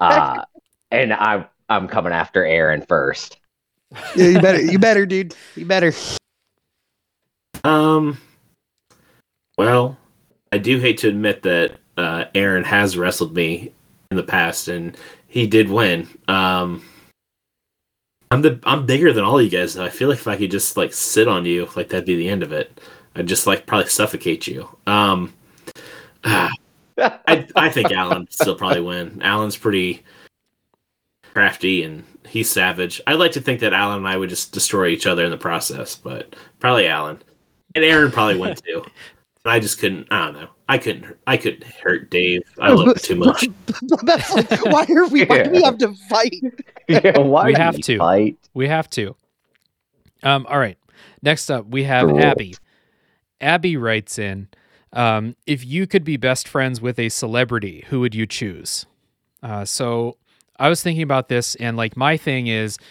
[0.00, 0.44] Uh,
[0.90, 3.38] and I I'm coming after Aaron first.
[4.16, 5.34] Yeah, you better, you better, dude.
[5.54, 5.92] You better.
[7.64, 8.18] Um.
[9.58, 9.96] Well,
[10.50, 13.72] I do hate to admit that uh, Aaron has wrestled me
[14.10, 14.96] in the past, and
[15.28, 16.08] he did win.
[16.28, 16.82] Um.
[18.30, 19.84] I'm the I'm bigger than all you guys though.
[19.84, 22.30] I feel like if I could just like sit on you, like that'd be the
[22.30, 22.80] end of it.
[23.14, 24.68] I'd just like probably suffocate you.
[24.86, 25.34] Um.
[26.24, 29.20] I I think Alan still probably win.
[29.22, 30.02] Alan's pretty
[31.32, 33.00] crafty and he's savage.
[33.06, 35.36] I'd like to think that Alan and I would just destroy each other in the
[35.36, 37.22] process, but probably Alan.
[37.74, 38.84] And Aaron probably went too.
[39.44, 40.06] I just couldn't.
[40.10, 40.48] I don't know.
[40.68, 41.16] I couldn't.
[41.26, 42.42] I couldn't hurt Dave.
[42.60, 43.48] I love him too much.
[44.04, 45.24] That's like, why are we?
[45.24, 46.34] Why do we have to fight?
[46.88, 47.98] yeah, why We do have you to.
[47.98, 48.38] fight?
[48.54, 49.16] We have to.
[50.22, 50.78] Um, all right.
[51.22, 52.20] Next up, we have Cool.
[52.20, 52.54] Abby.
[53.40, 54.48] Abby writes in
[54.92, 58.86] um, If you could be best friends with a celebrity, who would you choose?
[59.42, 60.16] Uh, so
[60.58, 62.82] I was thinking about this, and like my thing is wh-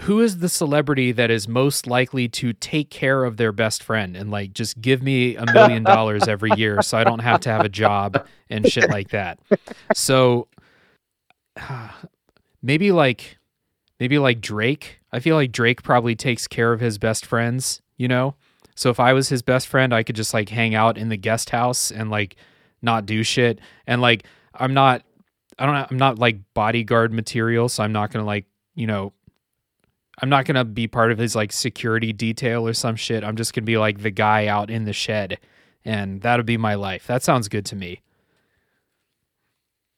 [0.00, 4.16] who is the celebrity that is most likely to take care of their best friend
[4.16, 7.50] and like just give me a million dollars every year so I don't have to
[7.50, 9.38] have a job and shit like that?
[9.94, 10.48] So
[12.62, 13.38] maybe like
[13.98, 15.00] maybe like Drake.
[15.10, 18.34] I feel like Drake probably takes care of his best friends, you know?
[18.74, 21.16] So if I was his best friend, I could just like hang out in the
[21.16, 22.36] guest house and like
[22.82, 23.58] not do shit.
[23.86, 25.02] And like I'm not
[25.58, 29.12] I don't I'm not like bodyguard material, so I'm not going to like, you know,
[30.22, 33.24] I'm not going to be part of his like security detail or some shit.
[33.24, 35.38] I'm just going to be like the guy out in the shed
[35.84, 37.06] and that'll be my life.
[37.06, 38.00] That sounds good to me.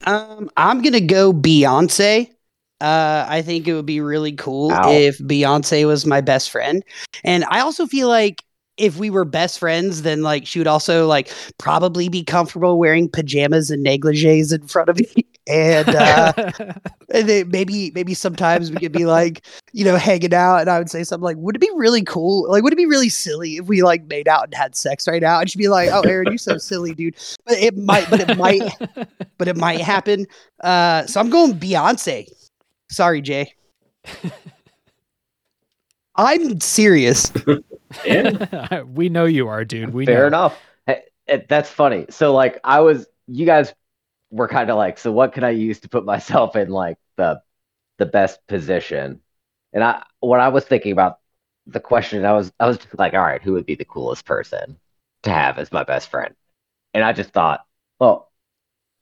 [0.07, 2.31] Um, I'm gonna go Beyonce.
[2.81, 4.91] Uh, I think it would be really cool Ow.
[4.91, 6.85] if Beyonce was my best friend,
[7.23, 8.43] and I also feel like
[8.77, 13.09] if we were best friends, then like she would also like probably be comfortable wearing
[13.09, 16.33] pajamas and negligees in front of me, and uh,
[17.13, 20.79] and then maybe maybe sometimes we could be like you know hanging out, and I
[20.79, 22.51] would say something like, "Would it be really cool?
[22.51, 25.21] Like, would it be really silly if we like made out and had sex right
[25.23, 28.21] now?" And she'd be like, "Oh, Aaron, you're so silly, dude." But it might, but
[28.21, 28.63] it might
[29.39, 30.27] but it might happen.
[30.63, 32.29] Uh, so I'm going Beyonce.
[32.91, 33.53] Sorry, Jay.
[36.17, 37.33] I'm serious.
[38.05, 38.83] Yeah.
[38.83, 39.93] we know you are, dude.
[39.93, 40.27] We Fair know.
[40.27, 40.61] enough.
[40.87, 41.03] Hey,
[41.49, 42.07] that's funny.
[42.11, 43.75] So like I was you guys
[44.35, 47.41] were kind of like, so what can I use to put myself in like the
[47.99, 49.21] the best position?
[49.73, 51.19] And I when I was thinking about
[51.67, 54.25] the question, I was I was just like, all right, who would be the coolest
[54.27, 54.77] person
[55.23, 56.35] to have as my best friend?
[56.93, 57.65] And I just thought,
[57.99, 58.31] well,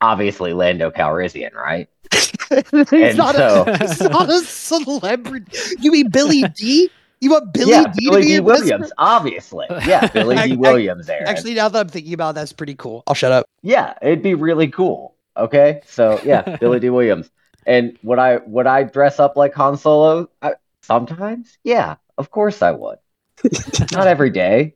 [0.01, 1.89] obviously Lando Calrissian, right?
[2.49, 5.57] he's, And not so- a, he's not a celebrity.
[5.79, 6.89] You mean Billy D?
[7.21, 8.33] You want Billy yeah, D Billy to be D.
[8.33, 9.65] your best Williams, obviously.
[9.85, 11.25] Yeah, Billy Dee Williams there.
[11.25, 13.03] Actually, now that I'm thinking about it, that's pretty cool.
[13.07, 13.45] I'll shut up.
[13.61, 15.15] Yeah, it'd be really cool.
[15.37, 17.29] Okay, so yeah, Billy Dee Williams.
[17.65, 20.29] And would I would I dress up like Han Solo?
[20.41, 22.97] I, sometimes, yeah, of course I would.
[23.91, 24.75] Not every day,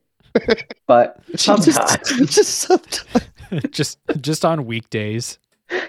[0.88, 2.00] but sometimes.
[2.04, 3.30] Just, just sometimes.
[3.72, 5.40] just just on weekdays.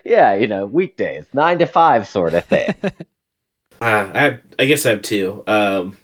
[0.05, 2.75] yeah, you know, weekdays, nine to five sort of thing.
[3.81, 5.45] Uh, I have, I guess I have two.
[5.47, 5.97] Um,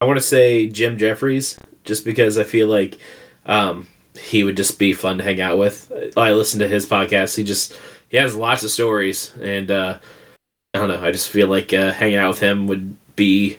[0.00, 2.98] I want to say Jim Jefferies, just because I feel like
[3.46, 5.92] um, he would just be fun to hang out with.
[6.16, 7.36] I listen to his podcast.
[7.36, 9.98] He just he has lots of stories, and uh,
[10.74, 11.02] I don't know.
[11.02, 13.58] I just feel like uh, hanging out with him would be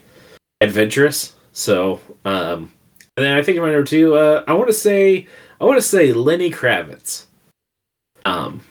[0.61, 1.33] adventurous.
[1.53, 2.71] So, um,
[3.15, 4.15] and then I think my number two.
[4.15, 5.27] Uh, I want to say
[5.59, 7.25] I want to say Lenny Kravitz.
[8.25, 8.61] Um,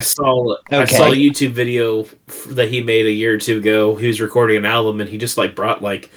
[0.00, 2.06] I saw I saw a YouTube video
[2.48, 3.96] that he made a year or two ago.
[3.96, 6.10] He was recording an album, and he just like brought like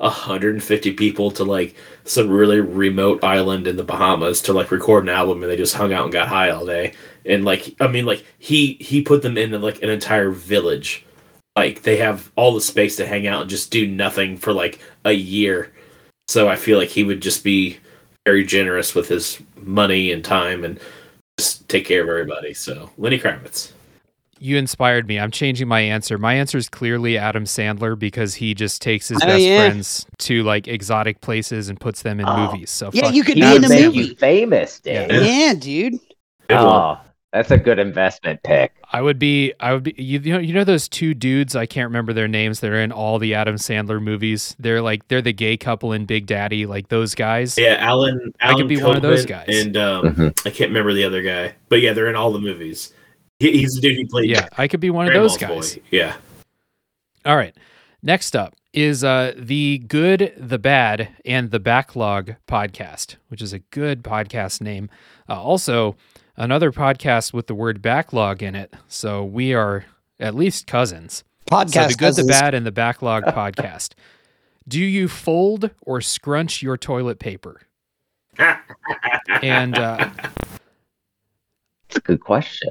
[0.00, 5.10] 150 people to like some really remote island in the Bahamas to like record an
[5.10, 6.94] album, and they just hung out and got high all day.
[7.26, 11.04] and like I mean, like he he put them in like an entire village.
[11.56, 14.80] Like they have all the space to hang out and just do nothing for like
[15.04, 15.72] a year.
[16.28, 17.78] So I feel like he would just be
[18.24, 20.78] very generous with his money and time and
[21.38, 22.54] just take care of everybody.
[22.54, 23.72] So Lenny Kravitz.
[24.42, 25.18] You inspired me.
[25.18, 26.16] I'm changing my answer.
[26.16, 29.58] My answer is clearly Adam Sandler because he just takes his Oh, best yeah.
[29.68, 32.46] friends to like exotic places and puts them in Oh.
[32.50, 32.70] movies.
[32.70, 33.98] So Yeah, fuck you could be in a make movie.
[33.98, 35.10] you famous, Dave.
[35.12, 35.20] Yeah.
[35.20, 35.94] Yeah, dude.
[36.48, 36.98] Oh,
[37.32, 38.72] that's a good investment pick.
[38.92, 41.54] I would be, I would be, you, you know, you know those two dudes.
[41.54, 42.60] I can't remember their names.
[42.60, 44.56] They're in all the Adam Sandler movies.
[44.58, 47.56] They're like they're the gay couple in Big Daddy, like those guys.
[47.58, 48.32] Yeah, Alan.
[48.40, 49.44] I could Alan be one of those guys.
[49.48, 50.46] And um, Mhm.
[50.46, 52.92] I can't remember the other guy, but yeah, they're in all the movies.
[53.40, 54.30] He, he's the dude who played.
[54.30, 55.74] Yeah, I could be one of those guys.
[55.76, 55.82] Boy.
[55.90, 56.16] Yeah.
[57.24, 57.54] All right.
[58.02, 63.58] Next up is uh, the Good, the Bad, and the Backlog podcast, which is a
[63.58, 64.88] good podcast name.
[65.28, 65.96] Uh, also,
[66.36, 68.72] another podcast with the word backlog in it.
[68.88, 69.84] So we are
[70.18, 71.24] at least cousins.
[71.50, 71.72] Podcast.
[71.72, 72.26] so the Good, cousins.
[72.28, 73.92] the Bad, and the Backlog podcast.
[74.68, 77.62] Do you fold or scrunch your toilet paper?
[79.42, 80.10] And uh,
[81.88, 82.70] That's a good question.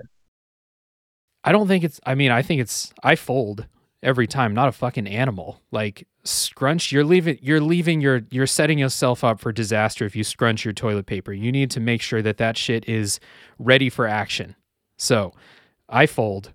[1.50, 2.00] I don't think it's.
[2.06, 2.94] I mean, I think it's.
[3.02, 3.66] I fold
[4.04, 4.54] every time.
[4.54, 5.60] Not a fucking animal.
[5.72, 6.92] Like scrunch.
[6.92, 7.40] You're leaving.
[7.42, 8.02] You're leaving.
[8.02, 8.22] Your.
[8.30, 11.34] You're setting yourself up for disaster if you scrunch your toilet paper.
[11.34, 13.20] You need to make sure that that shit is
[13.58, 14.56] ready for action.
[15.00, 15.34] So,
[15.90, 16.54] I fold.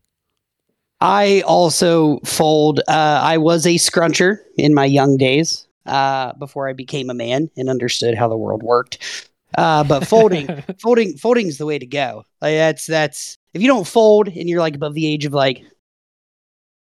[1.01, 2.79] I also fold.
[2.87, 7.51] Uh, I was a scruncher in my young days uh, before I became a man
[7.57, 9.29] and understood how the world worked.
[9.57, 10.49] Uh, but folding,
[10.81, 12.25] folding, folding is the way to go.
[12.41, 15.63] Like that's that's if you don't fold and you're like above the age of like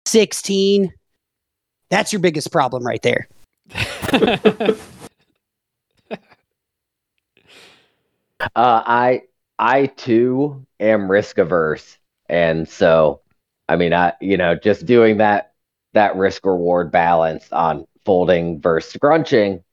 [0.05, 0.93] sixteen,
[1.89, 3.27] that's your biggest problem right there.
[8.55, 9.21] Uh, I
[9.57, 13.21] I too am risk averse, and so
[13.69, 15.53] I mean, I you know just doing that
[15.93, 19.63] that risk reward balance on folding versus scrunching.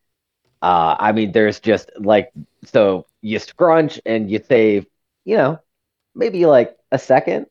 [0.62, 2.32] Uh, I mean, there's just like
[2.64, 4.86] so you scrunch and you save,
[5.24, 5.58] you know,
[6.14, 7.46] maybe like a second,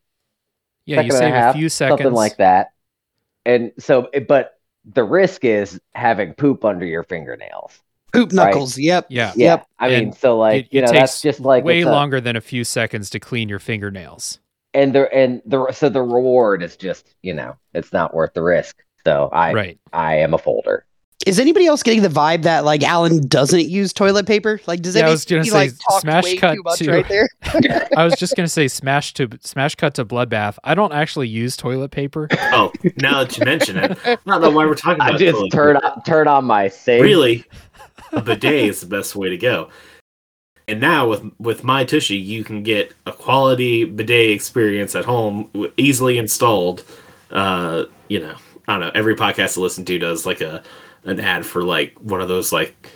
[0.85, 1.99] yeah, second and save a half, a few seconds.
[2.01, 2.71] something like that.
[3.45, 7.79] And so, but the risk is having poop under your fingernails.
[8.13, 8.47] Poop Right.
[8.47, 8.77] knuckles.
[8.77, 9.07] Yep.
[9.09, 9.33] Yeah.
[9.35, 9.67] Yeah, Yep.
[9.79, 11.91] I mean, so like it, you it know, takes that's just like way it's a-
[11.91, 14.39] longer than a few seconds to clean your fingernails.
[14.75, 18.41] and the and the so the reward is just you know it's not worth the
[18.43, 18.83] risk.
[19.05, 19.79] So I right.
[19.93, 20.85] I am a folder.
[21.25, 24.61] Is anybody else getting the vibe that like Alan doesn't use toilet paper?
[24.67, 26.79] Like, does Yeah, I anybody was gonna say, like talk smash way cut too much
[26.79, 27.29] to- right there?
[27.97, 30.57] I was just gonna say smash to smash cut to bloodbath.
[30.63, 32.27] I don't actually use toilet paper.
[32.51, 35.35] Oh, now that you mention it, I don't know why we're talking I about just
[35.37, 37.01] toilet turn on turn on my save.
[37.01, 37.43] Really,
[38.11, 39.69] a bidet is the best way to go.
[40.67, 45.49] And now with with my Tushy, you can get a quality bidet experience at home,
[45.77, 46.83] easily installed.
[47.29, 48.35] Uh, you know,
[48.67, 48.91] I don't know.
[48.95, 50.63] Every podcast I listen to does like a
[51.03, 52.89] an ad for like one of those like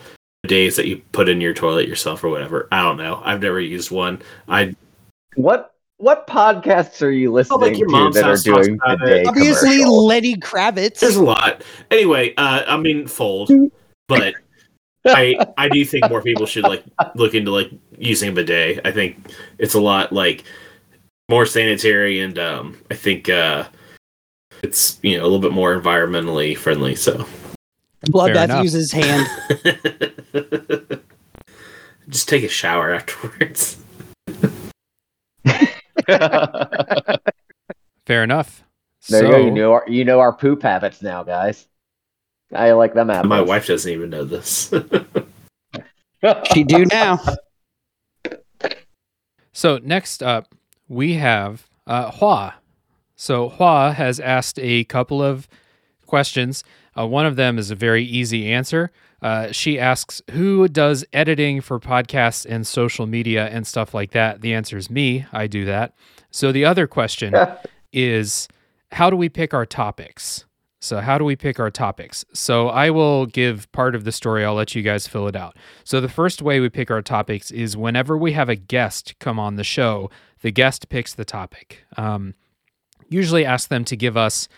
[0.48, 2.68] days that you put in your toilet yourself or whatever.
[2.72, 3.22] I don't know.
[3.24, 4.22] I've never used one.
[4.48, 4.76] I
[5.36, 9.28] What what podcasts are you listening like your to that are doing about bidet.
[9.28, 10.04] Obviously, commercials?
[10.04, 11.00] Lenny Kravitz.
[11.00, 11.63] There's a lot.
[11.92, 13.52] Anyway, uh, I mean, fold,
[14.08, 14.34] but
[15.06, 16.84] I I do think more people should like
[17.16, 18.82] look into like using a bidet.
[18.86, 20.44] I think it's a lot like
[21.30, 23.66] more sanitary, and um, I think uh,
[24.62, 26.96] it's you know a little bit more environmentally friendly.
[26.96, 27.26] So
[28.06, 28.63] Bloodbath enough.
[28.63, 29.28] uses hand.
[32.10, 33.78] just take a shower afterwards.
[38.06, 38.63] Fair enough.
[39.10, 39.38] there so, you go.
[39.38, 41.66] You know our you know our poop habits now, guys.
[42.54, 43.30] I like them apples.
[43.30, 44.74] My wife doesn't even know this.
[46.54, 47.20] She do now.
[49.52, 50.56] So next up,
[50.88, 52.54] we have uh, Hua.
[53.18, 55.50] So Hua has asked a couple of
[56.06, 56.63] questions.
[56.97, 58.91] Uh, one of them is a very easy answer.
[59.21, 64.41] Uh, she asks, "Who does editing for podcasts and social media and stuff like that?"
[64.41, 65.26] The answer is me.
[65.32, 65.93] I do that.
[66.32, 67.34] So the other question
[67.93, 68.47] is,
[68.91, 70.45] "How do we pick our topics?"
[70.84, 72.26] So how do we pick our topics?
[72.34, 74.43] So I will give part of the story.
[74.43, 75.55] I'll let you guys fill it out.
[75.86, 79.39] So the first way we pick our topics is whenever we have a guest come
[79.39, 80.11] on the show,
[80.41, 81.86] the guest picks the topic.
[81.95, 82.34] Um,
[83.07, 84.49] usually ask them to give us,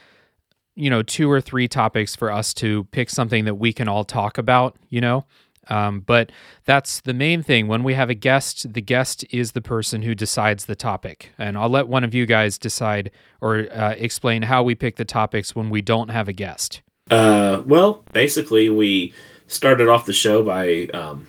[0.75, 4.03] you know, two or three topics for us to pick something that we can all
[4.03, 4.77] talk about.
[4.89, 5.25] You know,
[5.67, 6.31] um, but
[6.65, 7.67] that's the main thing.
[7.67, 11.57] When we have a guest, the guest is the person who decides the topic, and
[11.57, 13.11] I'll let one of you guys decide
[13.41, 16.81] or uh, explain how we pick the topics when we don't have a guest.
[17.09, 19.13] Uh, well, basically, we
[19.47, 21.27] started off the show by um,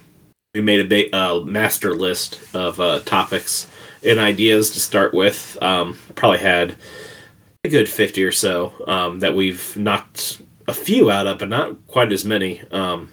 [0.55, 3.67] we made a uh, master list of uh, topics
[4.03, 5.59] and ideas to start with.
[5.61, 6.77] Um, probably had
[7.67, 11.87] a good 50 or so um, that we've knocked a few out of, but not
[11.87, 12.63] quite as many.
[12.71, 13.11] Um,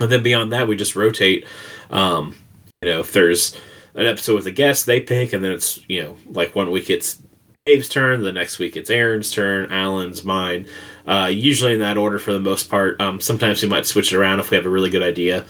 [0.00, 1.46] and then beyond that, we just rotate.
[1.90, 2.36] Um,
[2.82, 3.56] you know, if there's
[3.94, 6.90] an episode with a guest, they pick, and then it's you know like one week
[6.90, 7.22] it's
[7.64, 10.66] Dave's turn, the next week it's Aaron's turn, Alan's, mine.
[11.06, 13.00] Uh, usually in that order for the most part.
[13.00, 15.44] Um, sometimes we might switch it around if we have a really good idea.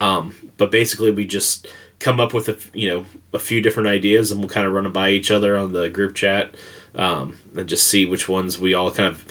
[0.00, 1.66] Um, but basically, we just
[1.98, 4.84] come up with a you know a few different ideas, and we'll kind of run
[4.84, 6.54] them by each other on the group chat,
[6.94, 9.24] um, and just see which ones we all kind of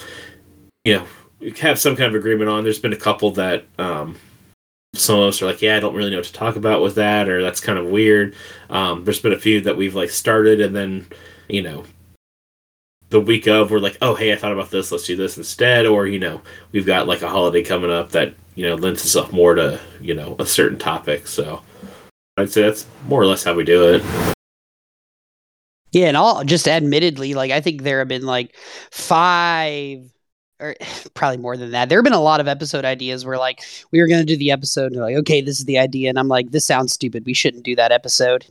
[0.86, 1.06] you know
[1.60, 2.64] have some kind of agreement on.
[2.64, 4.18] There's been a couple that um,
[4.94, 6.96] some of us are like, yeah, I don't really know what to talk about with
[6.96, 8.36] that, or that's kind of weird.
[8.70, 11.08] Um, there's been a few that we've like started, and then
[11.48, 11.84] you know,
[13.10, 14.92] the week of, we're like, oh, hey, I thought about this.
[14.92, 16.42] Let's do this instead, or you know,
[16.72, 20.14] we've got like a holiday coming up that you know lends itself more to you
[20.14, 21.28] know a certain topic.
[21.28, 21.62] So
[22.38, 24.36] I'd say that's more or less how we do it.
[25.92, 28.56] Yeah, and I'll just admittedly, like I think there have been like
[28.92, 30.10] five
[30.60, 30.76] or
[31.14, 31.90] probably more than that.
[31.90, 33.62] There have been a lot of episode ideas where like
[33.92, 36.10] we were going to do the episode and like, okay, this is the idea.
[36.10, 37.26] And I'm like, this sounds stupid.
[37.26, 38.46] We shouldn't do that episode.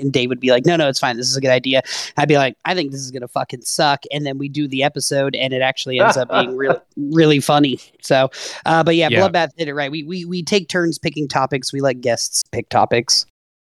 [0.00, 1.16] And Dave would be like, no, no, it's fine.
[1.16, 1.82] This is a good idea.
[2.16, 4.04] I'd be like, I think this is going to fucking suck.
[4.10, 7.78] And then we do the episode and it actually ends up being really, really funny.
[8.02, 8.30] So,
[8.66, 9.28] uh, but yeah, Yeah.
[9.28, 9.90] Bloodbath did it right.
[9.90, 11.72] We, we, we take turns picking topics.
[11.72, 13.26] We let guests pick topics.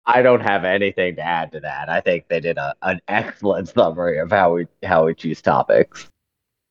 [0.07, 1.89] I don't have anything to add to that.
[1.89, 6.09] I think they did a, an excellent summary of how we how we choose topics.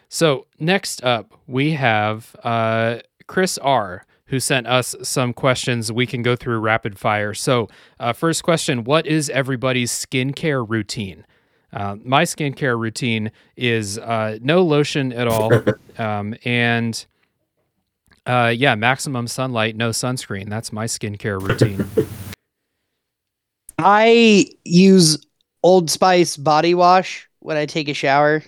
[0.09, 6.21] So next up, we have uh, Chris R, who sent us some questions we can
[6.21, 7.33] go through rapid fire.
[7.33, 7.69] So,
[7.99, 11.25] uh, first question: What is everybody's skincare routine?
[11.71, 15.51] Uh, my skincare routine is uh, no lotion at all,
[15.97, 17.05] um, and
[18.25, 20.49] uh, yeah, maximum sunlight, no sunscreen.
[20.49, 21.85] That's my skincare routine.
[23.83, 25.25] I use
[25.63, 28.43] Old Spice body wash when I take a shower.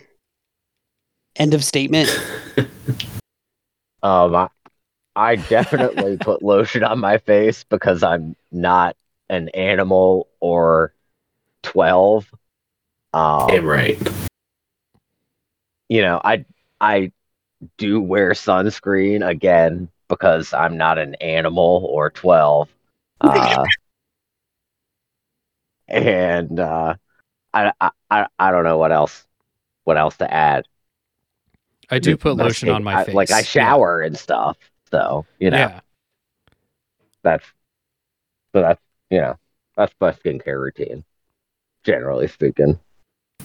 [1.36, 2.09] End of statement.
[4.03, 4.49] Um, I,
[5.15, 8.97] I definitely put lotion on my face because I'm not
[9.29, 10.93] an animal or
[11.63, 12.29] twelve.
[13.13, 13.97] Um, Damn right.
[15.88, 16.45] you know, I
[16.81, 17.13] I
[17.77, 22.69] do wear sunscreen again because I'm not an animal or twelve.
[23.21, 23.63] Uh,
[25.93, 26.95] and uh,
[27.53, 29.25] I, I I I don't know what else
[29.83, 30.65] what else to add.
[31.89, 33.15] I do put My lotion skin- on my I- face.
[33.15, 33.43] Like I Yeah.
[33.43, 34.57] shower and stuff.
[34.91, 35.79] So you know Yeah.
[37.23, 37.45] that's
[38.53, 39.37] so that's you know
[39.77, 41.03] that's my skincare routine.
[41.83, 42.79] Generally speaking.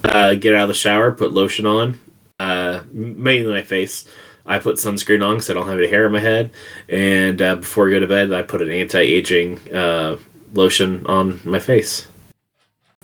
[0.05, 1.99] Uh, get out of the shower, put lotion on,
[2.39, 4.05] uh, mainly my face.
[4.47, 6.53] I put sunscreen on because I don't have any hair on my head.
[6.89, 10.17] And uh, before I go to bed, I put an anti-aging uh,
[10.55, 12.07] lotion on my face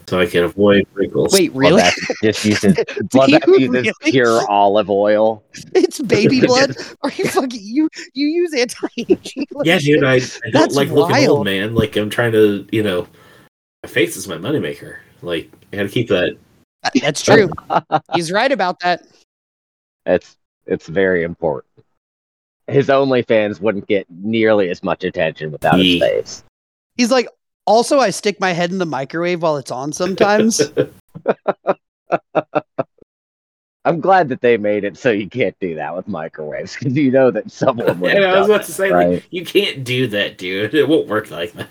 [0.08, 1.32] so I can avoid wrinkles.
[1.32, 1.82] Wait, really?
[1.82, 2.74] Bloodbath just uses
[3.12, 4.12] Bloodbath you uses really?
[4.12, 5.42] pure olive oil.
[5.74, 6.76] it's baby blood.
[7.02, 7.88] Are you fucking you?
[8.12, 9.46] You use anti-aging?
[9.64, 9.94] Yeah, lotion?
[9.94, 11.74] dude, I, I don't That's like looking old, man.
[11.74, 13.06] Like I'm trying to, you know,
[13.82, 14.98] my face is my moneymaker.
[15.22, 16.36] Like I gotta keep that.
[16.82, 17.50] Uh, that's true.
[18.14, 19.02] He's right about that.
[20.06, 20.36] It's
[20.66, 21.86] it's very important.
[22.66, 26.44] His OnlyFans wouldn't get nearly as much attention without his face.
[26.96, 27.28] He's like,
[27.66, 30.60] also, I stick my head in the microwave while it's on sometimes.
[33.86, 37.10] I'm glad that they made it so you can't do that with microwaves because you
[37.10, 38.12] know that someone would.
[38.14, 39.08] Yeah, I was done about to say, right?
[39.14, 40.74] like, you can't do that, dude.
[40.74, 41.68] It won't work like that.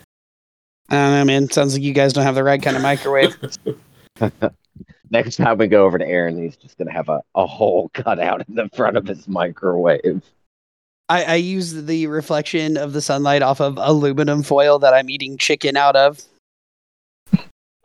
[0.90, 1.50] I don't know, man.
[1.50, 3.36] Sounds like you guys don't have the right kind of microwave.
[5.10, 8.20] Next time we go over to Aaron, he's just gonna have a, a hole cut
[8.20, 10.22] out in the front of his microwave.
[11.08, 15.36] I, I use the reflection of the sunlight off of aluminum foil that I'm eating
[15.36, 16.22] chicken out of.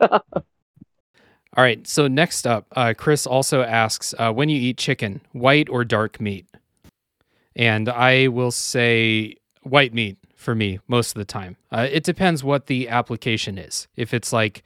[0.00, 1.86] All right.
[1.86, 6.20] So next up, uh, Chris also asks uh, when you eat chicken, white or dark
[6.20, 6.46] meat?
[7.56, 11.56] And I will say white meat for me most of the time.
[11.70, 13.88] Uh, it depends what the application is.
[13.96, 14.62] If it's like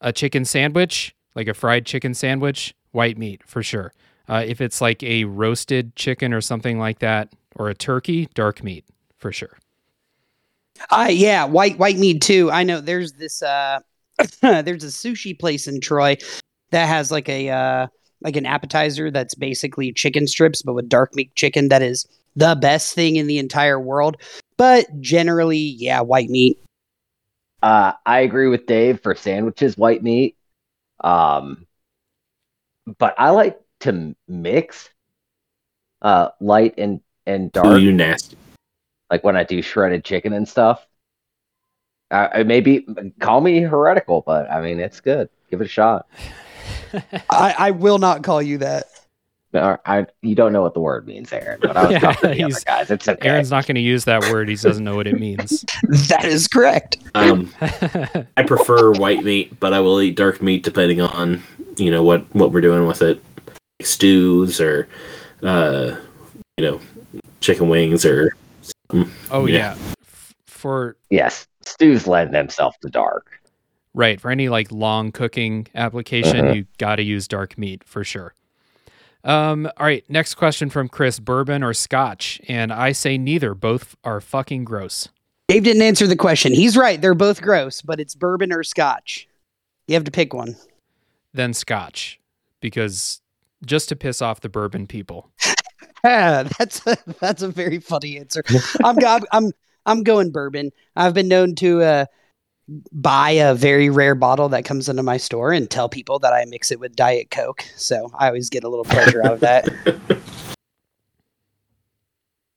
[0.00, 3.92] a chicken sandwich, like a fried chicken sandwich, white meat for sure.
[4.28, 8.62] Uh, if it's like a roasted chicken or something like that, or a turkey, dark
[8.62, 8.84] meat
[9.18, 9.58] for sure.
[10.90, 12.50] Uh, yeah, white white meat too.
[12.50, 13.80] I know there's this uh
[14.40, 16.16] there's a sushi place in Troy
[16.70, 17.86] that has like a uh
[18.22, 22.54] like an appetizer that's basically chicken strips but with dark meat chicken that is the
[22.54, 24.16] best thing in the entire world.
[24.56, 26.58] But generally, yeah, white meat.
[27.62, 30.36] Uh, I agree with Dave for sandwiches, white meat.
[31.02, 31.66] Um,
[32.98, 34.88] but I like to mix
[36.00, 38.36] uh, light and and Ooh, you nasty.
[39.10, 40.86] like when I do shredded chicken and stuff.
[42.10, 42.86] Uh, maybe
[43.20, 45.28] call me heretical, but I mean it's good.
[45.50, 46.06] Give it a shot.
[47.30, 48.84] I, I will not call you that.
[49.54, 52.36] I you don't know what the word means, Aaron, but I was Yeah, talking to
[52.36, 52.90] the other guys.
[52.90, 53.28] It's okay.
[53.28, 54.48] Aaron's not going to use that word.
[54.48, 55.64] He doesn't know what it means.
[56.08, 56.98] That is correct.
[57.14, 61.42] Um, I prefer white meat, but I will eat dark meat depending on
[61.76, 64.88] you know what what we're doing with it, like stews or
[65.42, 65.96] uh,
[66.56, 66.80] you know
[67.42, 68.34] chicken wings or
[69.30, 69.74] oh Yeah.
[69.76, 69.76] yeah.
[70.46, 73.26] For yes, stews lend themselves to dark.
[73.94, 76.54] right, for any like long cooking application, Mhm.
[76.56, 78.32] you got to use dark meat for sure.
[79.24, 82.40] Um, all right, next question from Chris: bourbon or scotch?
[82.48, 83.54] And I say neither.
[83.54, 85.08] Both are fucking gross.
[85.48, 86.52] Dave didn't answer the question.
[86.54, 87.00] He's right.
[87.00, 89.28] They're both gross, but it's bourbon or scotch.
[89.86, 90.56] You have to pick one.
[91.34, 92.18] Then scotch,
[92.60, 93.20] because
[93.64, 95.30] just to piss off the bourbon people.
[96.04, 98.42] Ah, that's a, that's a very funny answer.
[98.84, 99.52] I'm go- I'm
[99.86, 100.70] I'm going bourbon.
[100.96, 102.04] I've been known to uh,
[102.92, 106.44] buy a very rare bottle that comes into my store and tell people that I
[106.46, 107.64] mix it with Diet Coke.
[107.76, 109.68] So I always get a little pleasure out of that.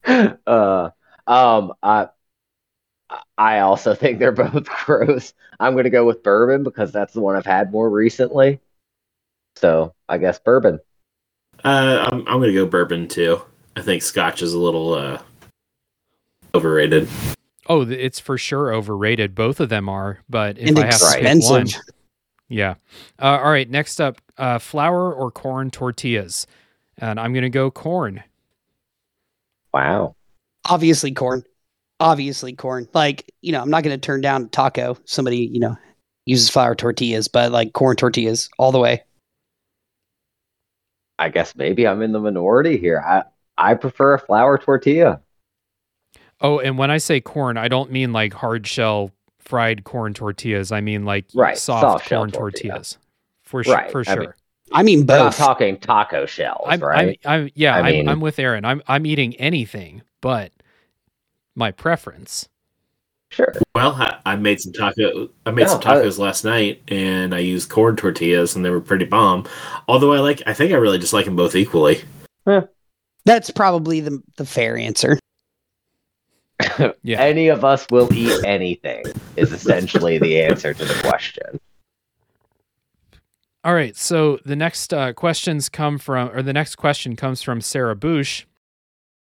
[0.48, 0.90] uh,
[1.28, 2.10] um, I,
[3.38, 5.34] I also think they're both gross.
[5.60, 8.60] I'm gonna go with bourbon because that's the one I've had more recently.
[9.56, 10.80] So I guess bourbon.
[11.64, 13.42] Uh, I'm I'm gonna go bourbon too.
[13.76, 15.22] I think Scotch is a little uh,
[16.54, 17.08] overrated.
[17.68, 19.34] Oh, it's for sure overrated.
[19.34, 21.68] Both of them are, but if and I have to pick one,
[22.48, 22.76] yeah.
[23.20, 26.46] Uh, all right, next up, uh, flour or corn tortillas,
[26.98, 28.24] and I'm gonna go corn.
[29.76, 30.16] Wow.
[30.70, 31.44] Obviously corn.
[32.00, 32.88] Obviously corn.
[32.94, 34.98] Like, you know, I'm not going to turn down a taco.
[35.04, 35.78] Somebody, you know,
[36.26, 39.04] uses flour tortillas, but like corn tortillas all the way.
[41.18, 43.00] I guess maybe I'm in the minority here.
[43.06, 43.24] I
[43.58, 45.22] I prefer a flour tortilla.
[46.42, 50.72] Oh, and when I say corn, I don't mean like hard shell fried corn tortillas.
[50.72, 52.72] I mean like Right, soft, soft shell corn tortilla.
[52.74, 52.98] tortillas.
[53.44, 54.36] For sure, Right, for I mean, sure.
[54.74, 55.38] I mean But I'm both.
[55.38, 57.20] talking taco shells, I'm, right?
[57.24, 58.66] I'm, I'm, yeah, I I mean- I'm with Aaron.
[58.66, 60.52] I'm, I'm eating anything, but
[61.56, 62.50] my preference.
[63.36, 63.54] Sure.
[63.76, 65.30] Well, I, I made some taco.
[65.46, 68.70] I made some No, I- tacos last night, and I used corn tortillas, and they
[68.70, 69.46] were pretty bomb.
[69.88, 72.02] Although I like, I think I really just like them both equally.
[73.26, 75.20] That's probably the the fair answer.
[77.04, 77.22] Yeah.
[77.22, 79.04] Any of us will eat anything
[79.36, 81.60] is essentially the answer to the question.
[83.64, 83.96] All right.
[83.96, 88.46] So the next uh, questions come from, or the next question comes from Sarah Bush,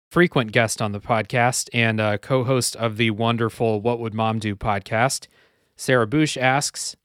[0.10, 4.40] frequent guest on the podcast and uh, co host of the wonderful What Would Mom
[4.40, 5.28] Do podcast.
[5.76, 6.96] Sarah Bush asks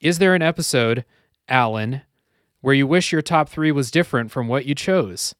[0.00, 1.04] Is there an episode,
[1.48, 2.02] Alan,
[2.60, 5.34] where you wish your top three was different from what you chose?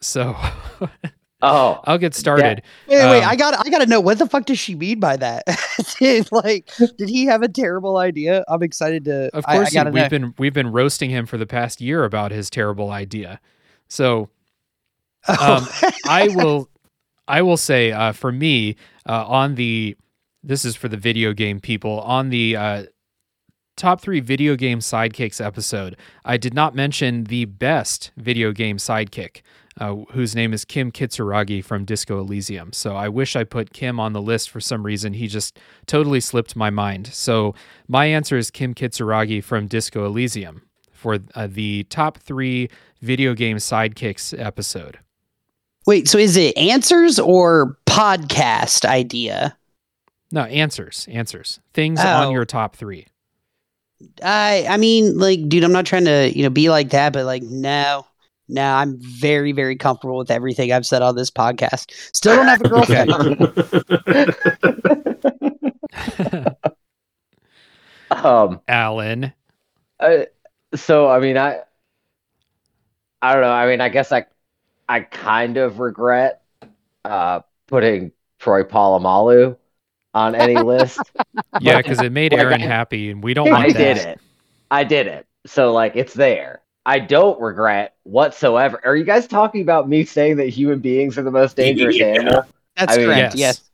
[0.00, 0.36] So
[1.40, 2.62] Oh, I'll get started.
[2.88, 4.98] Wait, wait, Um, I got I got to know what the fuck does she mean
[4.98, 5.44] by that?
[6.00, 8.44] Did, like, did he have a terrible idea?
[8.48, 9.30] I'm excited to.
[9.32, 10.08] Of I- course, I, gotta we've know.
[10.08, 13.38] been we've been roasting him for the past year about his terrible idea.
[13.86, 14.30] So
[15.28, 15.66] um,
[16.06, 16.68] I will
[17.26, 18.76] I will say uh, for me
[19.06, 19.96] uh, on the
[20.42, 22.84] this is for the video game people on the uh,
[23.76, 25.96] top three video game sidekicks episode.
[26.24, 29.42] I did not mention the best video game sidekick,
[29.80, 32.72] uh, whose name is Kim Kitsuragi from Disco Elysium.
[32.72, 35.14] So I wish I put Kim on the list for some reason.
[35.14, 37.06] He just totally slipped my mind.
[37.08, 37.54] So
[37.86, 40.62] my answer is Kim Kitsuragi from Disco Elysium
[40.92, 42.68] for uh, the top three
[43.00, 44.98] video game sidekicks episode.
[45.88, 49.56] Wait, so is it answers or podcast idea?
[50.30, 51.60] No, answers, answers.
[51.72, 52.06] Things Oh.
[52.26, 53.06] on your top three.
[54.22, 57.24] I I mean, like, dude, I'm not trying to you know be like that, but
[57.24, 58.06] like, no,
[58.50, 61.90] no, I'm very very comfortable with everything I've said on this podcast.
[62.14, 63.10] Still don't have a girlfriend.
[68.10, 69.32] um, Alan.
[70.00, 70.18] uh,
[70.74, 71.60] so I mean, I,
[73.22, 73.50] I don't know.
[73.50, 74.26] I mean, I guess I,
[74.88, 76.42] I kind of regret,
[77.04, 79.56] uh, putting Troy Polamalu
[80.14, 81.00] on any list.
[81.60, 83.78] Yeah, because it made Aaron I- happy, and we don't want I that.
[83.78, 84.20] did it.
[84.70, 85.26] I did it.
[85.46, 86.62] So like, it's there.
[86.86, 88.80] I don't regret whatsoever.
[88.84, 92.06] Are you guys talking about me saying that human beings are the most dangerous Yeah.
[92.06, 92.42] animal?
[92.76, 93.34] That's I mean, correct.
[93.34, 93.36] yes.
[93.36, 93.64] Yes.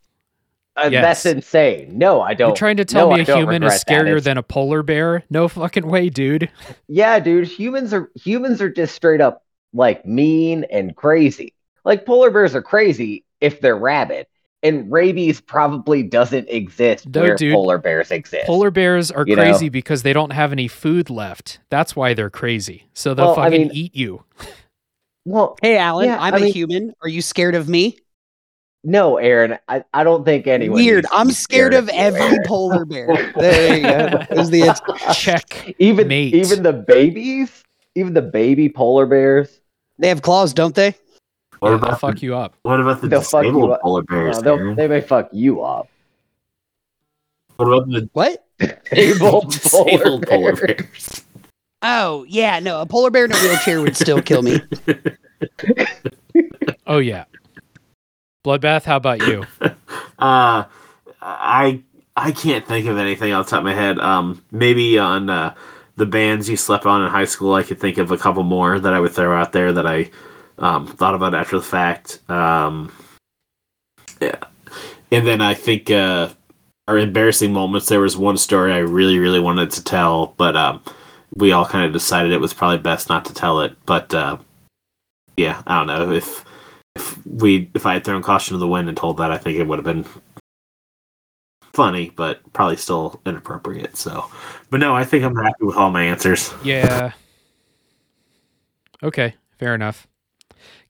[0.77, 1.05] Uh, Yes.
[1.23, 1.97] That's insane.
[1.97, 2.49] No, I don't.
[2.49, 5.23] You're trying to tell no, me a human is scarier than a polar bear?
[5.31, 6.51] No fucking way, dude.
[6.89, 9.45] Yeah, dude, humans are humans are just straight up
[9.75, 11.53] like mean and crazy.
[11.85, 14.27] Like polar bears are crazy if they're rabid,
[14.63, 17.53] and rabies probably doesn't exist No, where dude.
[17.53, 18.47] polar bears exist.
[18.47, 19.43] Polar bears are You know?
[19.43, 21.59] crazy because they don't have any food left.
[21.69, 22.87] That's why they're crazy.
[22.95, 24.25] So they'll Well, I fucking mean- eat you.
[25.27, 26.95] well, Hey, Alan, Yeah, I'm I a mean- human.
[27.03, 27.99] Are you scared of me?
[28.87, 29.59] no, Aaron.
[29.69, 30.77] I, I don't think anyone.
[30.77, 31.05] Weird.
[31.05, 32.43] needs to I'm be scared of you, every Aaron.
[32.47, 33.33] polar bear.
[33.37, 34.41] There you go.
[34.41, 35.13] Is the.
[35.15, 35.75] Check.
[35.79, 36.35] even mate.
[36.35, 37.63] even the babies,
[37.95, 39.61] even the baby polar bears.
[39.99, 40.95] They have claws, don't they?
[41.61, 42.55] What Yeah, about they'll fuck the, you up.
[42.63, 43.81] what about the They'll disabled up.
[43.81, 44.41] polar bears?
[44.41, 44.77] They'll- Aaron?
[44.77, 45.89] they may fuck you up.
[47.57, 48.45] What about the What?
[48.91, 50.77] Disabled polar disabled polar bears.
[50.77, 51.25] bears?
[51.83, 52.81] Oh yeah, no.
[52.81, 54.61] A polar bear in a wheelchair would still kill me.
[56.87, 57.25] Oh yeah.
[58.45, 59.45] Bloodbath, how about you?
[60.19, 60.65] Uh,
[61.23, 61.83] I
[62.17, 63.99] I can't think of anything off the top of my head.
[63.99, 65.55] Um, maybe on uh,
[65.97, 68.79] the bands you slept on in high school, I could think of a couple more
[68.81, 70.11] that I would throw out there that I
[70.59, 72.19] um, thought about after the fact.
[72.29, 72.93] Um,
[74.21, 74.43] yeah,
[75.11, 76.31] and then I think uh,
[76.89, 77.89] our embarrassing moments.
[77.89, 80.83] There was one story I really really wanted to tell, but um,
[81.35, 83.77] we all kind of decided it was probably best not to tell it.
[83.87, 84.39] But uh,
[85.37, 86.45] yeah, I don't know if
[86.97, 89.59] if we if I had thrown caution to the wind and told that, I think
[89.59, 90.07] it would have been
[91.75, 93.97] funny, but probably still inappropriate.
[93.97, 94.27] So,
[94.71, 96.53] but no, I think I'm happy with all my answers.
[96.63, 97.13] Yeah.
[99.03, 100.07] Okay, fair enough.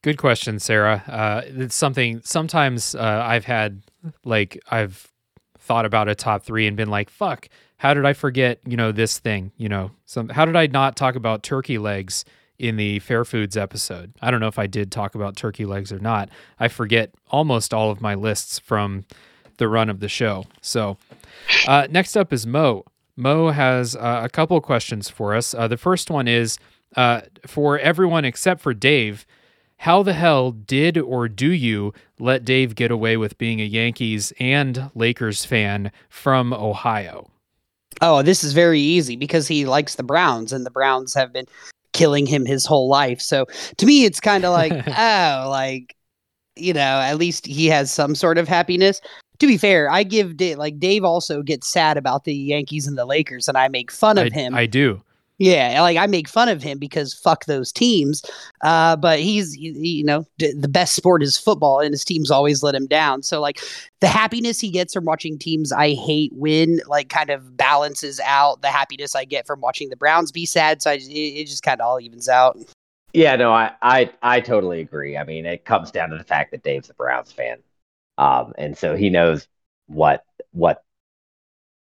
[0.02, 1.02] Good question, Sarah.
[1.08, 3.82] Uh, it's something sometimes uh, I've had
[4.24, 5.10] like I've
[5.58, 8.92] thought about a top three and been like, "Fuck, how did I forget?" You know
[8.92, 9.52] this thing.
[9.56, 12.24] You know, some how did I not talk about turkey legs
[12.58, 14.12] in the Fair Foods episode?
[14.20, 16.28] I don't know if I did talk about turkey legs or not.
[16.60, 19.06] I forget almost all of my lists from
[19.56, 20.46] the run of the show.
[20.60, 20.96] So,
[21.66, 22.84] uh, next up is Mo.
[23.16, 25.54] Mo has uh, a couple questions for us.
[25.54, 26.58] Uh, the first one is
[26.96, 29.26] uh, for everyone except for Dave.
[29.78, 34.32] How the hell did or do you let Dave get away with being a Yankees
[34.40, 37.30] and Lakers fan from Ohio?
[38.00, 41.46] Oh, this is very easy because he likes the Browns, and the Browns have been
[41.92, 43.20] killing him his whole life.
[43.20, 43.46] So
[43.76, 45.94] to me, it's kind of like, oh, like
[46.56, 49.00] you know, at least he has some sort of happiness.
[49.40, 52.96] To be fair, I give Dave, like Dave also gets sad about the Yankees and
[52.96, 54.54] the Lakers, and I make fun of I, him.
[54.54, 55.02] I do.
[55.38, 58.22] Yeah, like I make fun of him because fuck those teams.
[58.62, 62.04] Uh, but he's he- he- you know d- the best sport is football, and his
[62.04, 63.24] teams always let him down.
[63.24, 63.58] So like
[63.98, 68.62] the happiness he gets from watching teams I hate win, like kind of balances out
[68.62, 70.80] the happiness I get from watching the Browns be sad.
[70.80, 72.56] So I, it, it just kind of all evens out.
[73.12, 75.16] Yeah, no, I, I I totally agree.
[75.16, 77.58] I mean, it comes down to the fact that Dave's a Browns fan,
[78.18, 79.46] um, and so he knows
[79.86, 80.82] what what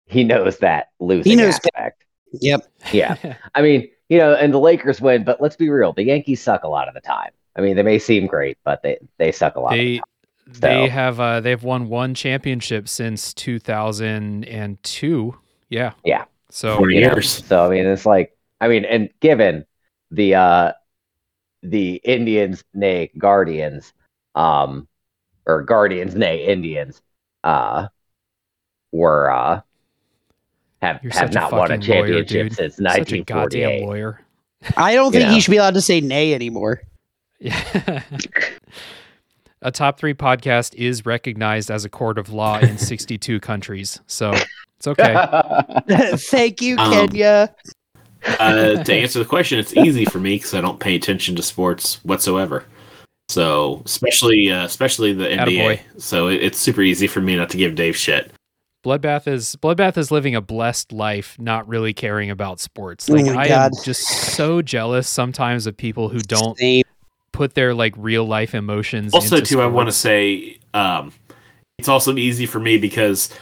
[0.07, 2.05] he knows that losing knows aspect.
[2.33, 2.67] Yep.
[2.93, 6.43] Yeah, I mean, you know, and the Lakers win, but let's be real, the Yankees
[6.43, 7.31] suck a lot of the time.
[7.57, 9.73] I mean, they may seem great, but they they suck a lot.
[9.73, 10.05] of the they time.
[10.61, 15.37] they have uh, they've won one championship since 2002.
[15.69, 15.93] Yeah.
[16.05, 16.25] Yeah.
[16.51, 17.15] So Forty you know?
[17.15, 17.45] years.
[17.47, 19.65] So I mean, it's like I mean, and given
[20.11, 20.73] the uh
[21.63, 23.93] the Indians, nay Guardians,
[24.35, 24.89] um,
[25.47, 27.01] or Guardians, nay Indians,
[27.45, 27.89] uh,
[28.93, 29.61] were uh
[30.83, 32.57] have you're have such a not won a fucking lawyer, championship dude.
[32.57, 34.21] since Such a goddamn lawyer.
[34.77, 35.33] I don't think Yeah.
[35.33, 36.83] he should be allowed to say nay anymore.
[37.39, 38.03] Yeah.
[39.63, 44.01] a top three podcast is recognized as a court of law in 62 countries.
[44.07, 44.33] So
[44.79, 45.15] it's okay.
[46.17, 47.55] Thank you, Um, Kenya.
[48.39, 51.43] Uh, to answer the question, it's easy for me because I don't pay attention to
[51.43, 52.65] sports whatsoever.
[53.31, 55.39] So, especially uh, especially the NBA.
[55.39, 55.81] Attaboy.
[56.03, 58.33] So it, it's super easy for me not to give Dave shit.
[58.85, 63.09] Bloodbath is Bloodbath is living a blessed life, not really caring about sports.
[63.09, 63.67] Oh Like my I God.
[63.67, 64.03] am just
[64.35, 66.83] so jealous sometimes of people who don't Same.
[67.33, 69.15] put their like real life emotions.
[69.15, 71.13] Also, into too, I want to say um,
[71.79, 73.33] it's also easy for me because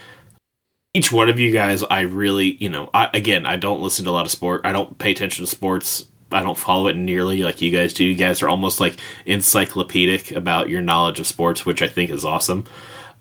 [0.93, 4.11] each one of you guys, I really, you know, I, again, I don't listen to
[4.11, 4.61] a lot of sport.
[4.65, 6.05] I don't pay attention to sports.
[6.31, 8.05] I don't follow it nearly like you guys do.
[8.05, 12.25] You guys are almost like encyclopedic about your knowledge of sports, which I think is
[12.25, 12.65] awesome.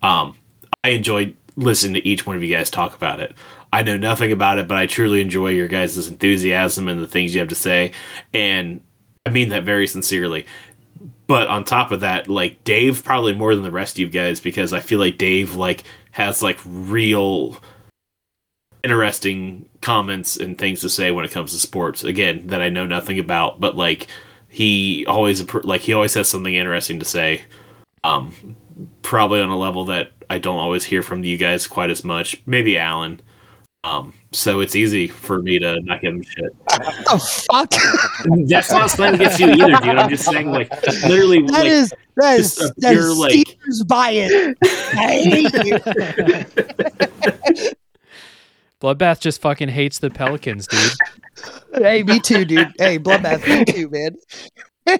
[0.03, 0.37] Um,
[0.85, 3.35] I enjoy listening to each one of you guys talk about it.
[3.73, 7.35] I know nothing about it, but I truly enjoy your guys' enthusiasm and the things
[7.35, 7.93] you have to say.
[8.33, 8.81] And
[9.27, 10.47] I mean that very sincerely.
[11.27, 14.41] But on top of that, like Dave probably more than the rest of you guys
[14.41, 17.59] because I feel like Dave like has like real
[18.85, 22.05] interesting comments and things to say when it comes to sports.
[22.05, 24.07] Again, that I know nothing about, but like
[24.49, 27.43] he always like he always has something interesting to say.
[28.05, 28.57] Um,
[29.03, 32.41] probably on a level that I don't always hear from you guys quite as much.
[32.47, 33.20] Maybe Alan.
[33.85, 36.55] Um, so it's easy for me to not give him shit.
[37.09, 37.72] Oh fuck!
[38.47, 39.97] That's not slang against you either, dude.
[39.97, 40.70] I'm just saying, like,
[41.05, 43.57] literally, That like, is that is just that pure, is like-
[43.87, 44.55] bias.
[44.95, 45.55] I hate
[47.57, 47.72] you.
[48.81, 50.93] Bloodbath just fucking hates the Pelicans, dude.
[51.74, 52.72] Hey, me too, dude.
[52.79, 54.16] Hey, bloodbath, me too, man.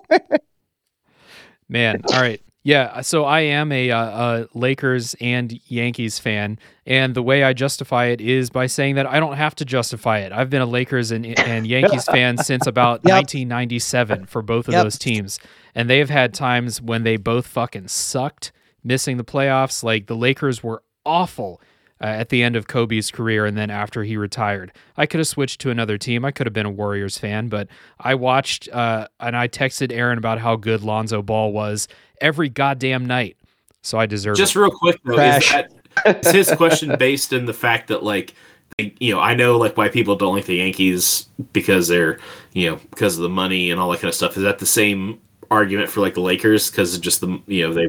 [1.69, 2.41] Man, all right.
[2.63, 7.55] Yeah, so I am a, uh, a Lakers and Yankees fan, and the way I
[7.55, 10.33] justify it is by saying that I don't have to justify it.
[10.33, 13.17] I've been a Lakers and, and Yankees fan since about Yep.
[13.17, 14.85] 1997 for both of Yep.
[14.85, 15.39] those teams,
[15.75, 18.53] and they have had times when they both fucking sucked,
[18.85, 19.83] missing the playoffs.
[19.83, 21.61] Like the Lakers were awful
[22.01, 24.73] uh, at the end of Kobe's career and then after he retired.
[24.97, 26.25] I could have switched to another team.
[26.25, 27.69] I could have been a Warriors fan, but
[28.01, 31.89] I watched uh, and I texted Aaron about how good Lonzo Ball was
[32.21, 33.37] every goddamn night.
[33.83, 34.61] So I deserve Just it.
[34.61, 35.55] real quick though, Trash.
[35.55, 35.65] is
[36.05, 38.35] that is his question based in the fact that like
[38.77, 42.19] they- you know I know like why people don't like the Yankees because they're
[42.53, 44.37] you know because of the money and all that kind of stuff.
[44.37, 45.19] Is that the same
[45.51, 47.89] argument for like the Lakers because just the you know they?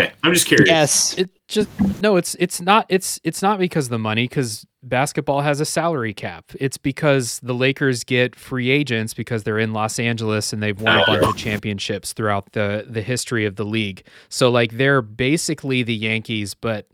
[0.00, 0.68] Okay, I'm just curious.
[0.68, 1.18] Yes.
[1.18, 1.68] It just
[2.02, 5.64] no, it's it's not it's it's not because of the money because basketball has a
[5.64, 6.52] salary cap.
[6.58, 11.00] It's because the Lakers get free agents because they're in Los Angeles and they've won
[11.00, 14.04] a bunch of championships throughout the the history of the league.
[14.28, 16.88] So like they're basically the Yankees, but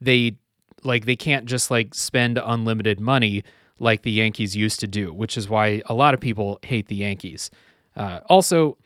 [0.00, 0.36] they
[0.82, 3.44] like they can't just like spend unlimited money
[3.78, 6.96] like the Yankees used to do, which is why a lot of people hate the
[6.96, 7.50] Yankees.
[7.96, 8.78] Uh, also,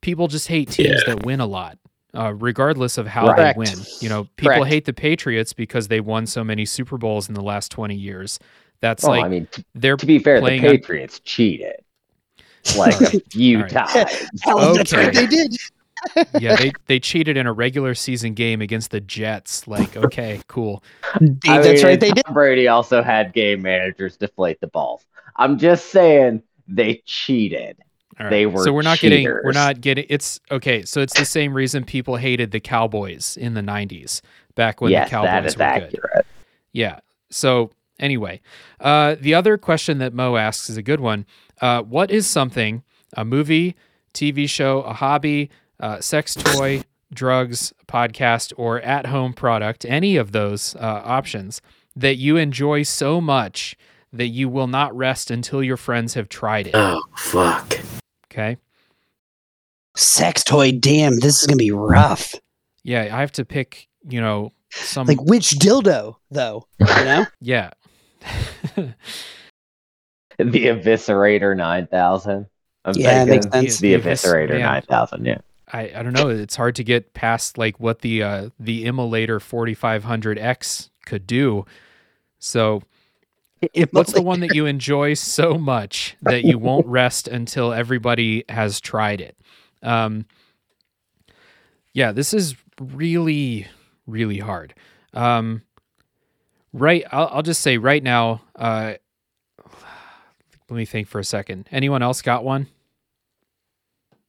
[0.00, 1.78] people just hate teams that win a lot,
[2.14, 3.56] uh, regardless of how Correct.
[3.56, 3.78] they win.
[4.00, 4.66] You know, people Correct.
[4.66, 8.38] hate the Patriots because they won so many Super Bowls in the last twenty years.
[8.80, 11.76] That's Well, like I mean, t- they're to be fair, the playing on- Patriots cheated
[12.76, 13.70] like a few All right.
[13.72, 14.30] times.
[14.42, 15.10] Hell, That's Okay.
[15.10, 15.56] they did.
[16.38, 19.66] yeah they they cheated in a regular season game against the Jets.
[19.66, 20.82] Like okay, cool.
[21.18, 22.24] Dave, I that's mean, right, they did.
[22.26, 25.04] Tom Brady also had game managers deflate the balls.
[25.36, 27.78] I'm just saying they cheated.
[28.18, 28.30] All right.
[28.30, 30.84] They were so we're not getting we're not getting it's okay.
[30.84, 34.20] So it's the same reason people hated the Cowboys in the '90s
[34.54, 36.24] back when yes, the Cowboys that is were good.
[36.72, 37.00] Yeah.
[37.30, 38.40] So anyway,
[38.80, 41.26] uh, the other question that Mo asks is a good one.
[41.60, 42.82] Uh, what is something,
[43.16, 43.74] a movie,
[44.12, 45.50] TV show, a hobby,
[45.80, 51.60] uh, sex toy, drugs, podcast, or at home product, any of those uh, options
[51.96, 53.76] that you enjoy so much
[54.12, 56.74] that you will not rest until your friends have tried it?
[56.74, 57.78] Oh fuck.
[58.34, 58.56] Okay.
[59.96, 60.72] Sex toy.
[60.72, 62.34] Damn, this is gonna be rough.
[62.82, 63.02] Yeah.
[63.02, 65.06] I have to pick, you know, some.
[65.06, 66.66] Like which dildo though?
[66.80, 67.26] You know?
[67.40, 67.70] yeah.
[70.38, 72.46] The Eviscerator 9000.
[72.84, 73.78] I'm Yeah, it makes sense.
[73.78, 74.66] the The Eviscerator yeah.
[74.66, 75.24] 9000.
[75.24, 75.38] Yeah.
[75.72, 76.28] I, I don't know.
[76.28, 81.64] It's hard to get past like what the uh, the Immolator 4500X could do.
[82.40, 82.82] So,
[83.90, 88.80] what's the one that you enjoy so much that you won't rest until everybody has
[88.80, 89.36] tried it?
[89.82, 90.26] Um,
[91.92, 93.66] yeah, this is really
[94.06, 94.74] really hard.
[95.12, 95.62] Um,
[96.72, 98.42] right, I'll, I'll just say right now.
[98.54, 98.94] Uh,
[100.70, 101.68] let me think for a second.
[101.70, 102.66] Anyone else got one?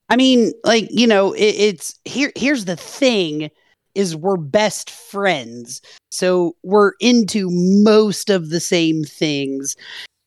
[0.10, 2.32] I mean, like you know, it, it's here.
[2.36, 3.50] Here's the thing:
[3.96, 5.82] is we're best friends,
[6.12, 9.76] so we're into most of the same things,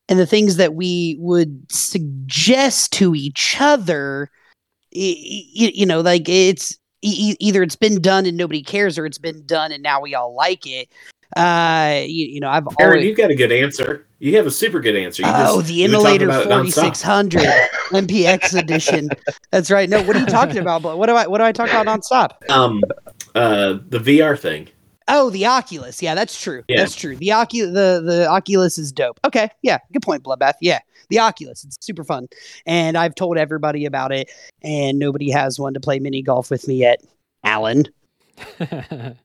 [0.09, 4.31] and the things that we would suggest to each other,
[4.91, 9.19] you, you know, like it's e- either it's been done and nobody cares, or it's
[9.19, 10.89] been done and now we all like it.
[11.37, 14.07] Uh, you, you know, I've Aaron, always you've got a good answer.
[14.19, 15.23] You have a super good answer.
[15.23, 16.97] You Oh, just- the you've been talking Immolator about it nonstop.
[16.97, 17.43] 4600
[17.93, 19.11] MPX edition.
[19.53, 19.89] That's right.
[19.91, 20.81] No, what are you talking about?
[20.83, 22.51] But what do I what do I talk about nonstop?
[22.51, 22.83] Um,
[23.35, 24.69] uh, the VR thing.
[25.09, 26.03] Oh, the Oculus.
[26.03, 26.63] Yeah, that's true.
[26.69, 26.79] Yeah.
[26.79, 27.17] That's true.
[27.17, 29.19] The Oculus the the Oculus is dope.
[29.25, 29.49] Okay.
[29.63, 30.55] Yeah, good point, Bloodbath.
[30.61, 30.81] Yeah.
[31.09, 31.65] The Oculus.
[31.65, 32.29] It's super fun.
[32.67, 34.31] And I've told everybody about it
[34.63, 37.03] and nobody has one to play mini golf with me yet.
[37.43, 37.87] Alan.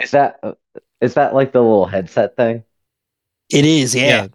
[0.00, 0.54] Is that uh,
[1.00, 2.64] that like the little headset thing?
[3.50, 4.28] It is, yeah.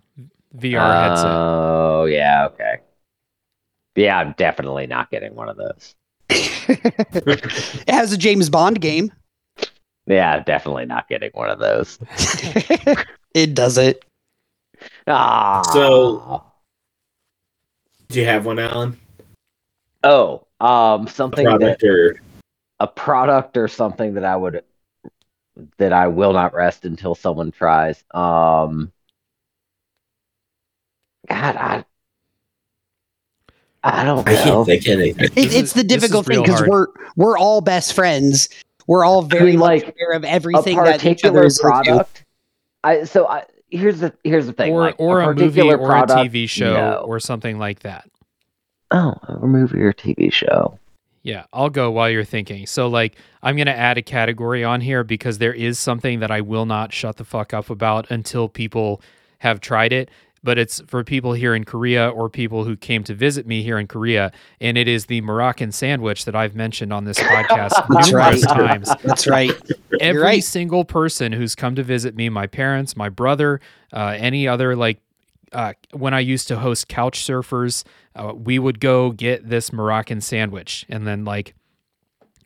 [0.56, 1.32] VR headset.
[1.32, 2.78] Oh, yeah, okay.
[3.96, 5.96] Yeah, I'm definitely not getting one of those.
[6.30, 9.12] It has a James Bond game.
[10.06, 12.00] Yeah, definitely not getting one of those.
[13.34, 14.04] it does it.
[15.08, 15.62] Ah.
[15.72, 16.44] So-
[18.10, 18.98] Do you have one, Alan?
[20.04, 22.20] oh, um, A something that or
[22.80, 24.64] a product or something that I would
[25.78, 28.04] that I will not rest until someone tries.
[28.12, 28.92] Um,
[31.28, 31.86] God, I
[33.84, 34.44] I don't I know.
[34.44, 35.30] can't think anything.
[35.36, 38.50] It, it's the difficult thing because we're we're all best friends.
[38.88, 42.26] We're all very mean, like, aware of everything that each other particular is product.
[42.84, 44.74] I so I here's the here's the thing.
[44.74, 46.94] or like, or a, movie particular or product, a TV show no.
[47.06, 48.10] or something like that.
[48.92, 50.78] oh, a movie or TV show.
[51.22, 52.66] Yeah, I'll go while you're thinking.
[52.66, 56.32] So, like, I'm going to add a category on here because there is something that
[56.32, 59.02] I will not shut the fuck up about until people
[59.40, 60.10] have tried it.
[60.44, 63.78] But it's for people here in Korea or people who came to visit me here
[63.78, 64.32] in Korea.
[64.62, 68.58] And it is the Moroccan sandwich that I've mentioned on this podcast numerous right.
[68.58, 68.90] times.
[69.04, 69.52] That's right.
[70.00, 70.44] Every right.
[70.44, 73.60] single person who's come to visit me, my parents, my brother,
[73.94, 75.00] uh, any other like
[75.52, 77.84] uh, when I used to host couch surfers,
[78.16, 80.86] uh, we would go get this Moroccan sandwich.
[80.90, 81.56] And then, like,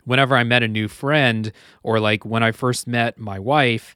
[0.05, 3.95] whenever I met a new friend, or like when I first met my wife,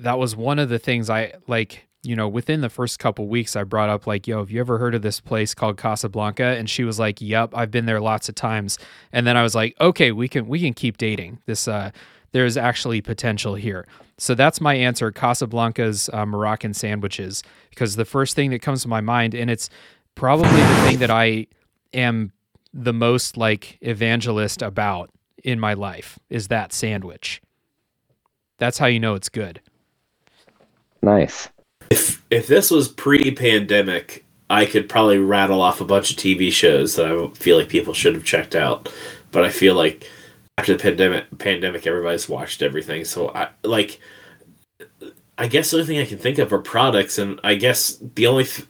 [0.00, 1.87] that was one of the things I like.
[2.02, 4.78] You know, within the first couple weeks, I brought up like, "Yo, have you ever
[4.78, 8.28] heard of this place called Casablanca?" And she was like, "Yep, I've been there lots
[8.28, 8.78] of times."
[9.12, 11.40] And then I was like, "Okay, we can we can keep dating.
[11.46, 11.90] This uh,
[12.32, 13.86] there's actually potential here."
[14.16, 18.88] So that's my answer: Casablanca's uh, Moroccan sandwiches, because the first thing that comes to
[18.88, 19.68] my mind, and it's
[20.14, 21.46] probably the thing that I
[21.92, 22.32] am
[22.72, 25.10] the most like evangelist about
[25.42, 27.40] in my life is that sandwich.
[28.58, 29.60] That's how you know it's good.
[31.02, 31.48] Nice.
[31.90, 36.96] If if this was pre-pandemic, I could probably rattle off a bunch of TV shows
[36.96, 38.92] that I feel like people should have checked out.
[39.30, 40.08] But I feel like
[40.56, 43.04] after the pandemic, pandemic, everybody's watched everything.
[43.04, 44.00] So I like.
[45.40, 48.26] I guess the only thing I can think of are products, and I guess the
[48.26, 48.66] only th-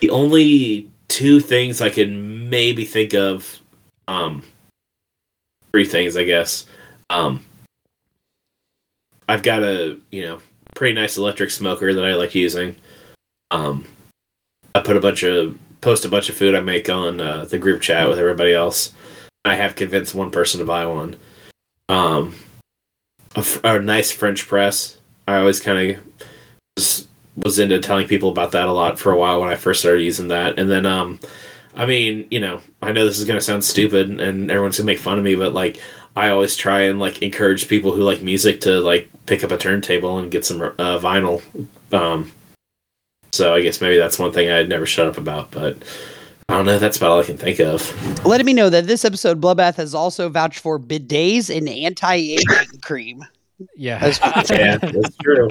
[0.00, 3.60] the only two things I can maybe think of,
[4.08, 4.42] um,
[5.70, 6.66] three things I guess.
[7.08, 7.44] Um,
[9.28, 10.40] I've got a you know
[10.80, 12.74] pretty nice electric smoker that I like using.
[13.50, 13.84] Um,
[14.74, 17.58] I put a bunch of post a bunch of food I make on uh, the
[17.58, 18.94] group chat with everybody else.
[19.44, 21.16] I have convinced one person to buy one.
[21.90, 22.34] Um,
[23.36, 24.96] a, a nice French press.
[25.28, 27.06] I always kind of
[27.44, 30.00] was, into telling people about that a lot for a while when I first started
[30.00, 31.20] using that, and then um,
[31.74, 34.98] I mean, you know, I know this is gonna sound stupid and everyone's gonna make
[34.98, 35.78] fun of me, but like
[36.16, 39.56] I always try and like encourage people who like music to like pick up a
[39.56, 41.42] turntable and get some uh, vinyl.
[41.92, 42.32] Um,
[43.32, 45.76] so I guess maybe that's one thing I'd never shut up about, but
[46.48, 46.78] I don't know.
[46.80, 48.26] That's about all I can think of.
[48.26, 53.24] Letting me know that this episode, Bloodbath, has also vouched for bidets and anti-aging cream.
[53.76, 54.04] Yeah,
[54.50, 55.48] yeah, that's true.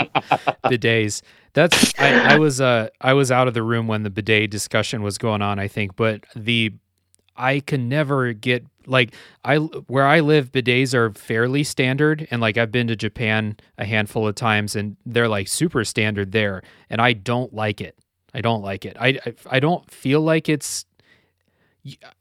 [0.66, 1.22] bidets.
[1.54, 5.02] That's I, I was uh I was out of the room when the bidet discussion
[5.02, 5.58] was going on.
[5.58, 6.74] I think, but the
[7.38, 9.14] I can never get like
[9.46, 13.86] I where I live bidets are fairly standard and like I've been to Japan a
[13.86, 17.96] handful of times and they're like super standard there and I don't like it.
[18.34, 18.98] I don't like it.
[19.00, 20.86] I I, I don't feel like it's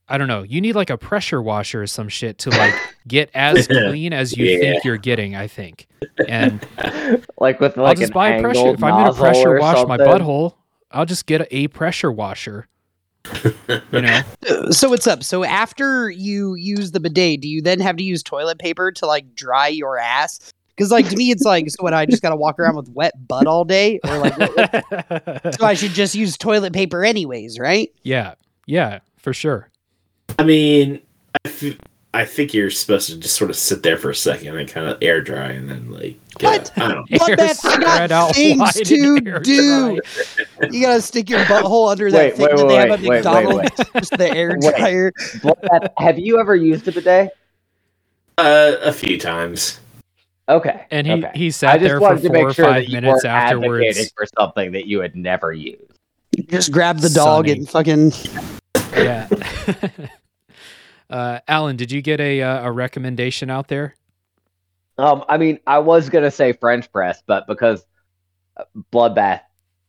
[0.08, 0.44] I don't know.
[0.44, 2.74] You need like a pressure washer or some shit to like
[3.08, 4.58] get as clean as you Yeah.
[4.60, 5.86] think you're getting, I think.
[6.28, 6.64] And
[7.38, 9.98] like with I'll like just an buy a pressure if I'm gonna pressure wash my
[9.98, 10.54] butthole,
[10.90, 12.68] I'll just get a pressure washer.
[13.92, 14.22] You know?
[14.70, 15.22] So what's up?
[15.22, 19.06] So after you use the bidet, do you then have to use toilet paper to
[19.06, 20.52] like dry your ass?
[20.76, 21.82] Because like to me, it's like so.
[21.82, 24.56] What I just got to walk around with wet butt all day, or like what-
[24.56, 27.92] what- so I should just use toilet paper anyways, right?
[28.04, 28.34] yeah.
[28.66, 29.70] Yeah, for sure.
[30.38, 31.00] I mean,
[31.44, 31.78] I, f-
[32.14, 34.88] I think you're supposed to just sort of sit there for a second and kind
[34.88, 36.72] of air dry and then like What?
[36.76, 37.08] I don't.
[37.10, 40.00] Bloodbath, Air I got things wide to do.
[40.70, 43.00] You gotta stick your butthole under Wait, that thing wait, that they wait, have at
[43.00, 43.92] wait, wait, McDonald's, wait.
[43.96, 45.12] just the air dryer.
[45.12, 47.30] Bloodbath, have you ever used a bidet?
[48.38, 49.78] Uh, a few times.
[50.48, 50.86] Okay.
[50.90, 51.30] And he, okay.
[51.34, 54.10] he sat there for wanted to four or make sure five minutes afterwards.
[54.16, 55.82] for something that you had never used.
[56.48, 57.58] Just grab the dog Sunny.
[57.58, 58.12] and fucking.
[58.94, 59.28] Yeah.
[61.10, 63.94] uh, Alan, did you get a uh, a recommendation out there?
[64.98, 67.86] Um, I mean, I was gonna say French press, but because
[68.56, 69.42] uh, Bloodbath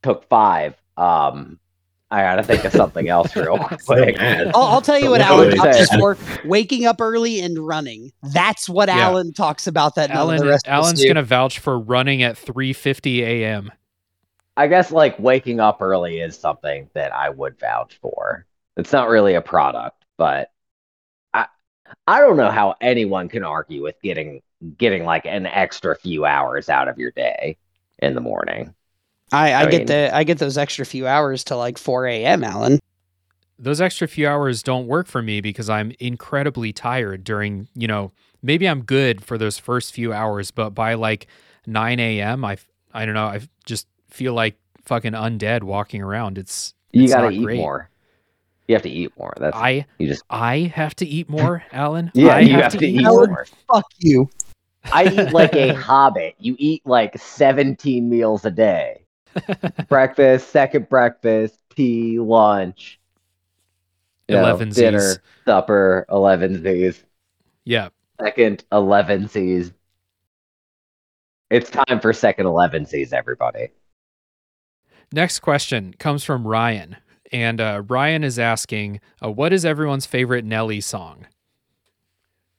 [0.04, 1.60] took five, um,
[2.12, 4.18] I gotta think of something else real quick.
[4.20, 8.12] I'll, I'll tell you what Alan talks for: waking up early and running.
[8.22, 9.00] That's what Yeah.
[9.00, 9.96] Alan talks about.
[9.96, 11.08] That none Alan the rest Alan's do.
[11.08, 13.72] gonna vouch for running at three fifty a.m.
[14.58, 18.46] I guess like waking up early is something that I would vouch for.
[18.78, 20.52] It's not really a product, but
[22.08, 24.42] I I don't know how anyone can argue with getting
[24.78, 27.58] getting like an extra few hours out of your day
[28.00, 28.74] in the morning.
[29.32, 32.08] I, I, I get mean- the I get those extra few hours to like 4
[32.08, 32.44] a.m.
[32.44, 32.80] Alan.
[33.58, 38.12] those extra few hours don't work for me because I'm incredibly tired during, you know,
[38.42, 41.28] maybe I'm good for those first few hours, but by like
[41.68, 42.58] 9 a.m., I,
[42.94, 46.38] I don't know, I just feel like fucking undead walking around.
[46.38, 47.58] It's, You got to not eat great.
[47.58, 47.90] more.
[48.70, 49.34] You have to eat more.
[49.36, 52.12] That's I, you just I have to eat more, Alan.
[52.14, 52.36] yeah.
[52.36, 53.26] I you have, to, eat more.
[53.26, 53.48] more.
[53.68, 54.30] Fuck you.
[54.94, 56.36] I eat like a hobbit.
[56.38, 59.02] You eat like 17 meals a day.
[59.90, 63.00] breakfast, second breakfast, tea, lunch,
[64.28, 65.16] 11 dinner,
[65.46, 67.02] supper, elevenses,
[67.66, 67.90] Yeah.
[68.22, 69.74] second elevenses.
[71.50, 73.70] It's time for second elevenses, everybody.
[75.12, 76.98] Next question comes from Ryan,
[77.32, 81.28] and uh, Ryan is asking, uh, "What is everyone's favorite Nelly song?"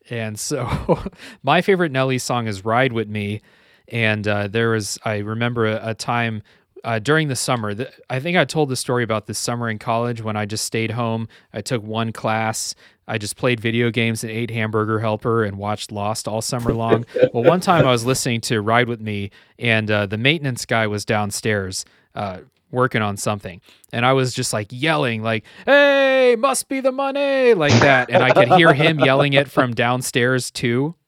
[0.08, 0.98] And so,
[1.42, 3.40] my favorite Nelly song is "Ride with Me,"
[3.88, 6.42] and uh, there was I remember a, a time
[6.84, 7.74] uh, during the summer.
[7.74, 10.64] Th- I think I told the story about this summer in college when I just
[10.64, 11.28] stayed home.
[11.52, 12.74] I took one class.
[13.06, 17.04] I just played video games and ate Hamburger Helper and watched Lost all summer long.
[17.34, 20.86] well, one time I was listening to Ride with Me, and uh, the maintenance guy
[20.86, 21.84] was downstairs.
[22.14, 22.38] Uh,
[22.70, 23.60] working on something.
[23.92, 28.10] And i was just like yelling like hey must be the money like that.
[28.10, 30.94] And i could hear him yelling it from downstairs too.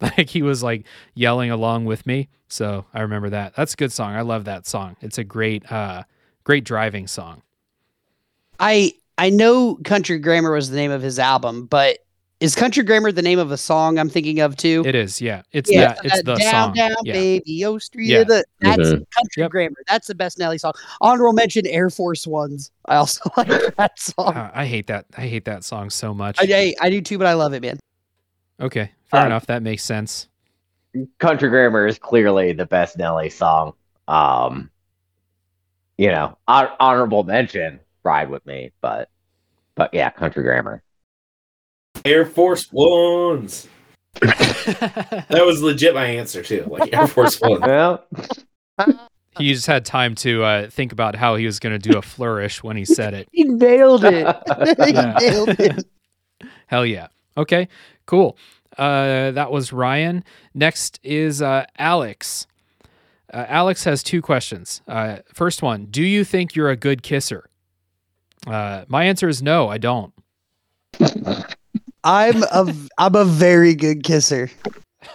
[0.00, 0.84] Like he was like
[1.14, 2.28] yelling along with me.
[2.48, 3.54] So i remember that.
[3.54, 4.14] That's a good song.
[4.14, 4.96] I love that song.
[5.00, 6.02] It's a great uh
[6.42, 7.42] great driving song.
[8.58, 11.98] I I know Country Grammar was the name of his album, but
[12.44, 14.82] is Country Grammar the name of a song I'm thinking of too?
[14.86, 17.78] it is yeah it's Yeah, that it's that the down, song down, yeah baby, oh
[17.78, 18.24] street Yeah.
[18.24, 19.04] the that's Mhm.
[19.10, 19.50] Country Yep.
[19.50, 19.76] Grammar.
[19.88, 20.72] That's the best Nelly song.
[21.00, 22.70] Honorable mention Air Force Ones.
[22.86, 24.34] I also like that song.
[24.34, 27.18] Uh, i hate that i hate that song so much I, I I do too,
[27.18, 27.78] but I love it, man.
[28.60, 30.28] okay fair Uh, enough that makes sense
[31.18, 33.72] Country Grammar is clearly the best Nelly song.
[34.06, 34.70] Um,
[35.98, 39.08] you know, hon- honorable mention, Ride with Me, but
[39.74, 40.82] but yeah, Country Grammar.
[42.04, 43.68] Air Force Ones.
[45.28, 46.66] That was legit my answer too.
[46.68, 47.60] Like Air Force One.
[47.60, 48.06] Well,
[49.38, 52.02] he just had time to uh, think about how he was going to do a
[52.02, 54.26] flourish when he said it He nailed it.
[54.86, 55.86] he nailed it.
[56.66, 57.08] Hell yeah.
[57.36, 57.68] Okay,
[58.06, 58.38] cool.
[58.78, 60.24] Uh, that was Ryan.
[60.54, 62.46] Next is uh, Alex.
[63.32, 64.80] Uh, Alex has two questions.
[64.88, 67.50] Uh, first one Do you think you're a good kisser?
[68.46, 70.12] Uh, my answer is no, I don't.
[72.04, 74.50] I'm a I'm a very good kisser.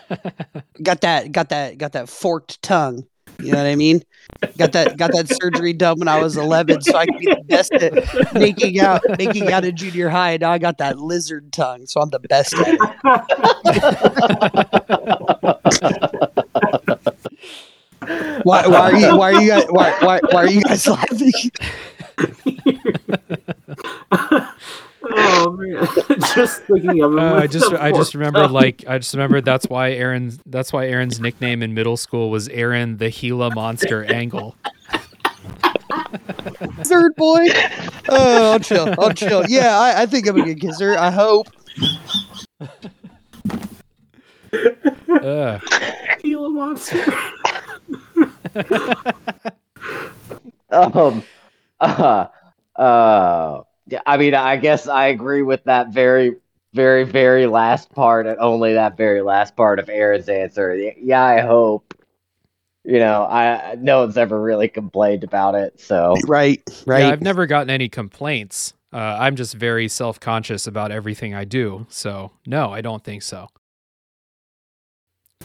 [0.84, 3.06] got that got that got that forked tongue.
[3.40, 4.02] You know what I mean?
[4.58, 7.44] Got that got that surgery done when I was 11, so I could be the
[7.48, 10.36] best at making out making out in junior high.
[10.38, 12.80] Now I got that lizard tongue, so I'm the best at it.
[18.44, 21.32] Why, why are you why are you guys why, why, why are you guys laughing?
[25.12, 25.88] oh man,
[26.36, 27.20] just thinking of him.
[27.20, 28.52] Uh, I just the I just fork remember tongue.
[28.62, 32.48] like I just remember that's why Aaron that's why Aaron's nickname in middle school was
[32.50, 34.56] Aaron the Gila Monster Angle.
[36.84, 37.46] Third boy.
[38.10, 38.94] Oh, I'll chill.
[39.00, 39.46] I'll chill.
[39.48, 40.98] Yeah, I, I think I'm a good kisser.
[40.98, 41.48] I hope.
[45.10, 45.60] Uh,
[46.22, 47.04] Gila monster.
[50.72, 51.24] um,
[51.80, 52.28] uh,
[52.76, 53.62] uh, yeah,
[54.06, 56.36] I mean, I guess I agree with that very,
[56.74, 60.76] very, very last part, and only that very last part of Aaron's answer.
[60.76, 61.94] Yeah, I hope.
[62.86, 67.02] You know, I no one's ever really complained about it, so Right, right.
[67.02, 68.74] Yeah, I've never gotten any complaints.
[68.92, 71.86] Uh, I'm just very self conscious about everything I do.
[71.90, 73.50] So, no, I don't think so.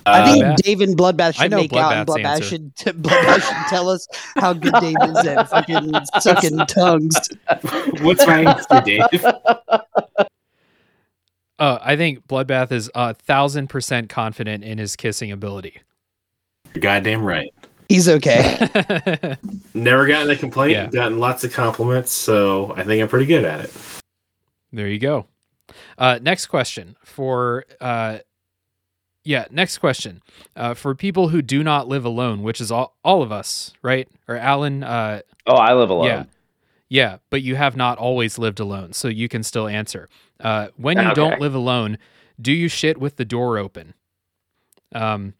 [0.06, 0.56] I think Bloodbath?
[0.56, 2.44] Dave and Bloodbath should know make out, and Bloodbath answer.
[2.44, 7.16] should, t- Bloodbath should tell us how good Dave is at fucking sucking tongues.
[8.02, 9.24] What's my answer, Dave?
[11.58, 15.80] Uh, I think Bloodbath is a thousand percent confident in his kissing ability.
[16.74, 17.54] You're goddamn right.
[17.88, 19.36] He's okay.
[19.74, 20.72] Never gotten a complaint.
[20.72, 20.86] Yeah.
[20.88, 23.72] Gotten lots of compliments, so I think I'm pretty good at it.
[24.72, 25.26] there you go.
[25.96, 28.18] Uh, next question for uh,
[29.24, 30.22] yeah, next question
[30.54, 34.08] uh, for people who do not live alone, which is all all of us, right?
[34.28, 36.06] Or Alan, uh, oh, I live alone.
[36.06, 36.24] Yeah.
[36.90, 40.08] Yeah, but you have not always lived alone, so you can still answer.
[40.38, 41.98] Uh, when you don't live alone,
[42.40, 43.94] do you shit with the door open?
[44.94, 45.34] Um,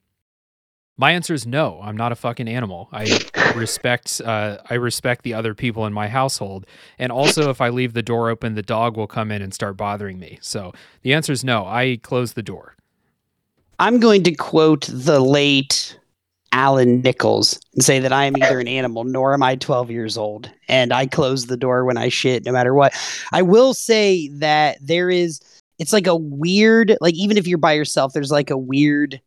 [0.97, 1.81] my answer is no.
[1.83, 2.89] I'm not a fucking animal.
[2.93, 3.21] I
[3.55, 4.21] respect.
[4.25, 6.67] Uh, I respect the other people in my household,
[6.99, 9.77] and also if I leave the door open, the dog will come in and start
[9.77, 10.39] bothering me.
[10.41, 10.73] So
[11.03, 11.67] the answer is no.
[11.67, 12.75] I close the door.
[13.79, 15.99] I'm going to quote the late
[16.53, 20.17] Alan Nichols and say that I am neither an animal nor am I 12 years
[20.17, 20.49] old.
[20.69, 22.95] And I close the door when I shit, no matter what.
[23.33, 25.41] I will say that there is,
[25.81, 29.21] it's like a weird, like even if you're by yourself, there's like a weird,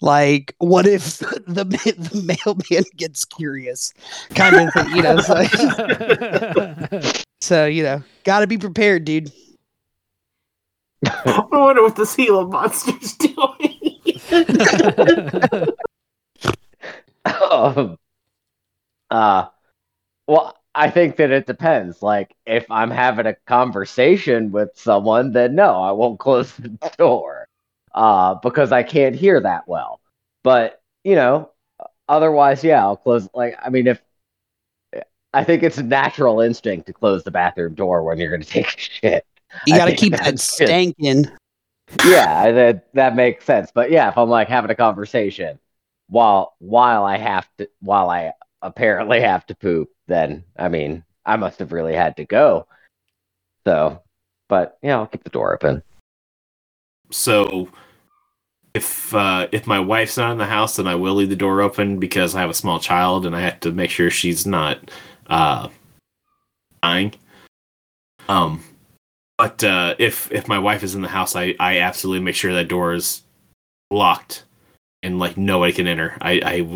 [0.00, 3.92] like, what if the, the mailman gets curious
[4.34, 5.18] kind of thing, you know?
[5.18, 7.12] So,
[7.42, 9.30] so you know, got to be prepared, dude.
[11.06, 13.73] I wonder what the Gila monster's doing.
[17.24, 17.98] Um,
[19.10, 19.46] uh,
[20.26, 22.02] well, I think that it depends.
[22.02, 26.68] Like, if I'm having a conversation with someone, then no, I won't close the
[26.98, 27.46] door,
[27.94, 30.00] uh, because I can't hear that well.
[30.42, 31.50] But you know,
[32.08, 33.28] otherwise, yeah, I'll close.
[33.34, 34.02] Like, I mean, if
[35.34, 38.48] I think it's a natural instinct to close the bathroom door when you're going to
[38.48, 39.26] take a shit.
[39.66, 41.30] You got to keep that stank in.
[42.04, 43.70] Yeah, that that makes sense.
[43.74, 45.58] But yeah, if I'm like having a conversation
[46.08, 48.32] while while I have to while I
[48.62, 52.66] apparently have to poop, then I mean I must have really had to go.
[53.66, 54.02] So,
[54.48, 55.82] but yeah, I'll keep the door open.
[57.10, 57.68] So
[58.74, 61.60] if uh, if my wife's not in the house, then I will leave the door
[61.60, 64.90] open because I have a small child and I have to make sure she's not
[65.28, 65.68] uh,
[66.82, 67.14] dying.
[68.28, 68.62] Um,
[69.38, 72.52] but uh, if if my wife is in the house, I I absolutely make sure
[72.54, 73.22] that door is
[73.90, 74.44] locked
[75.02, 76.16] and like nobody can enter.
[76.20, 76.66] I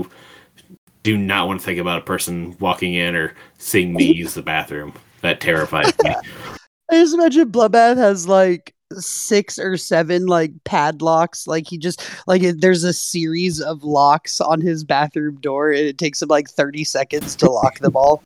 [1.02, 4.42] do not want to think about a person walking in or seeing me use the
[4.42, 4.92] bathroom.
[5.22, 6.14] That terrifies me.
[6.90, 11.46] I just imagine Bloodbath has like six or seven like padlocks.
[11.46, 15.86] Like he just like it, there's a series of locks on his bathroom door, and
[15.86, 18.22] it takes him like 30 seconds to lock them all.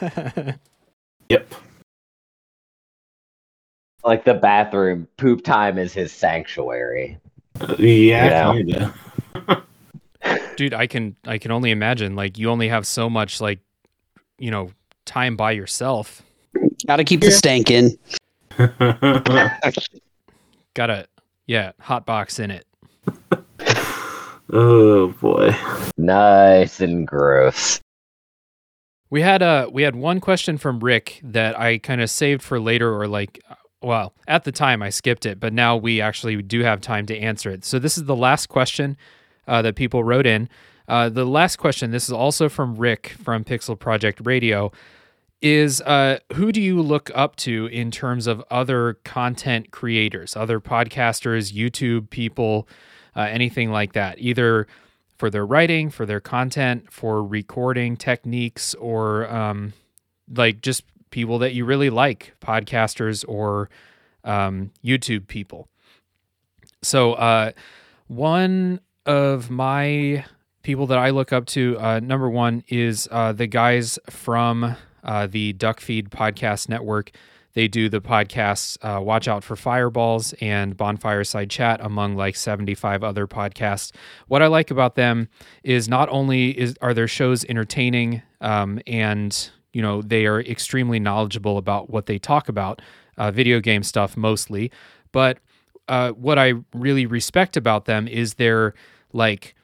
[1.28, 1.54] Yep.
[4.08, 7.18] Like the bathroom poop time is his sanctuary.
[7.78, 8.54] Yeah.
[8.54, 8.92] Yeah.
[9.44, 9.64] kinda.
[10.56, 13.58] Dude, I can I can only imagine like you only have so much like
[14.38, 14.70] you know
[15.04, 16.22] time by yourself.
[16.86, 17.98] Got to keep the stank in.
[20.74, 21.06] Gotta
[21.46, 22.66] yeah, hot box in it.
[24.50, 25.54] oh boy.
[25.98, 27.78] Nice and gross.
[29.10, 32.58] We had uh we had one question from Rick that I kind of saved for
[32.58, 33.42] later or like
[33.80, 37.16] well, at the time I skipped it, but now we actually do have time to
[37.16, 37.64] answer it.
[37.64, 38.96] So this is the last question
[39.46, 40.48] uh, that people wrote in.
[40.88, 44.72] Uh, the last question, this is also from Rick from Pixel Project Radio,
[45.40, 50.60] is uh, who do you look up to in terms of other content creators, other
[50.60, 52.68] podcasters, YouTube people,
[53.14, 54.66] uh, anything like that, either
[55.16, 59.72] for their writing, for their content, for recording techniques, or um,
[60.34, 63.68] like just people that you really like, podcasters or
[64.24, 65.68] um, YouTube people.
[66.82, 67.52] So, uh,
[68.06, 70.24] one of my
[70.62, 75.26] people that I look up to, uh, number one, is uh, the guys from uh,
[75.26, 77.10] the Duckfeed Podcast Network.
[77.54, 83.02] They do the podcasts uh, Watch Out for Fireballs and Bonfireside Chat, among like 75
[83.02, 83.92] other podcasts.
[84.28, 85.28] What I like about them
[85.64, 90.98] is not only is are their shows entertaining um, and you know they are extremely
[90.98, 92.82] knowledgeable about what they talk about,
[93.16, 94.72] uh, video game stuff mostly,
[95.12, 95.38] but
[95.86, 98.74] uh, what I really respect about them is their
[99.12, 99.54] like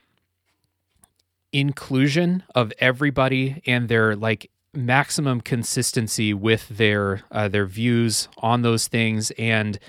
[1.53, 8.87] inclusion of everybody and their like maximum consistency with their uh, their views on those
[8.87, 9.81] things and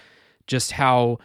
[0.47, 1.19] just how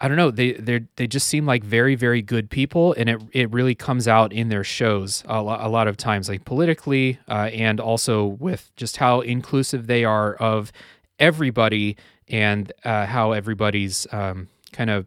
[0.00, 3.20] I don't know they they they just seem like very very good people and it
[3.32, 7.18] it really comes out in their shows a, lo- a lot of times like politically
[7.28, 10.70] uh, and also with just how inclusive they are of
[11.18, 11.96] everybody
[12.28, 15.06] and uh, how everybody's um, kind of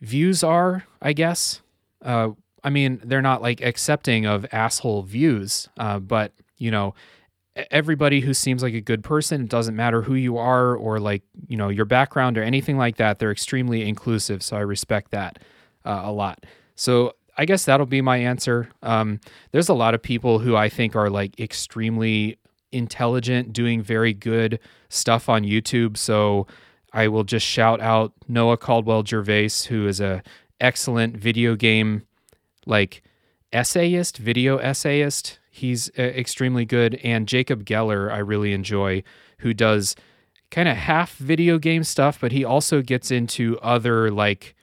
[0.00, 1.60] views are I guess.
[2.02, 2.30] Uh,
[2.64, 6.94] I mean they're not like accepting of asshole views uh, but you know
[7.70, 11.22] everybody who seems like a good person it doesn't matter who you are or like
[11.46, 15.38] you know your background or anything like that they're extremely inclusive so i respect that
[15.84, 16.44] uh, a lot.
[16.74, 18.68] So i guess that'll be my answer.
[18.82, 19.20] Um,
[19.52, 22.38] there's a lot of people who i think are like extremely
[22.72, 26.44] intelligent doing very good stuff on youtube so
[26.92, 30.20] i will just shout out noah caldwell gervais who is a
[30.60, 32.02] excellent video game
[32.66, 33.00] like
[33.54, 35.38] essayist video essayist.
[35.50, 37.00] He's uh, extremely good.
[37.04, 39.02] And jacob geller i really enjoy
[39.38, 39.96] who does
[40.50, 44.54] kind of half video game stuff but he also gets into other like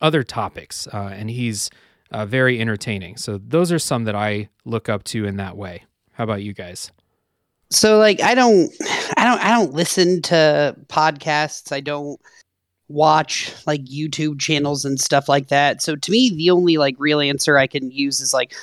[0.00, 1.70] other topics uh, and he's
[2.10, 3.16] uh, very entertaining.
[3.16, 5.84] So those are some that i look up to in that way.
[6.12, 6.90] How about you guys?
[7.70, 8.72] So like i don't
[9.16, 11.72] i don't i don't listen to podcasts.
[11.72, 12.20] I don't
[12.88, 15.82] watch like youtube channels and stuff like that.
[15.82, 18.54] So to me the only like real answer i can use is like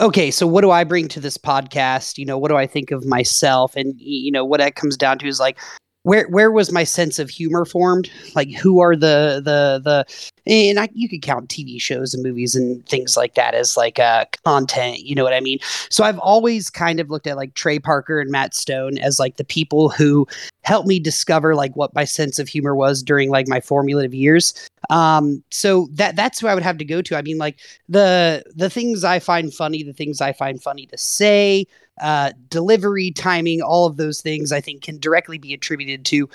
[0.00, 2.18] okay so what do i bring to this podcast?
[2.18, 3.76] You know what do i think of myself?
[3.76, 5.58] And you know what that comes down to is like
[6.02, 8.10] where where was my sense of humor formed?
[8.34, 12.54] Like who are the the the and I, you could count tv shows and movies
[12.54, 15.58] and things like that as like uh content you know what i mean?
[15.90, 19.36] So i've always kind of looked at like trey parker and matt stone as like
[19.36, 20.26] the people who
[20.62, 24.54] helped me discover like what my sense of humor was during like my formative years.
[24.90, 27.16] Um so that that's who i would have to go to.
[27.16, 27.58] I mean like
[27.88, 31.66] the the things i find funny the things i find funny to say
[32.00, 36.28] uh delivery timing all of those things i think can directly be attributed to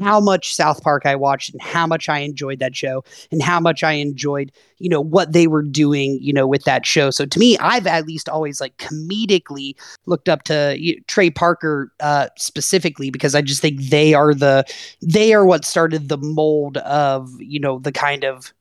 [0.00, 3.60] how much South Park I watched and how much I enjoyed that show and how
[3.60, 7.10] much I enjoyed, you know, what they were doing, you know, with that show.
[7.10, 9.74] So to me, I've at least always like comedically
[10.06, 14.64] looked up to you Trey Parker uh, specifically because I just think they are the
[15.00, 18.52] they are what started the mold of you know the kind of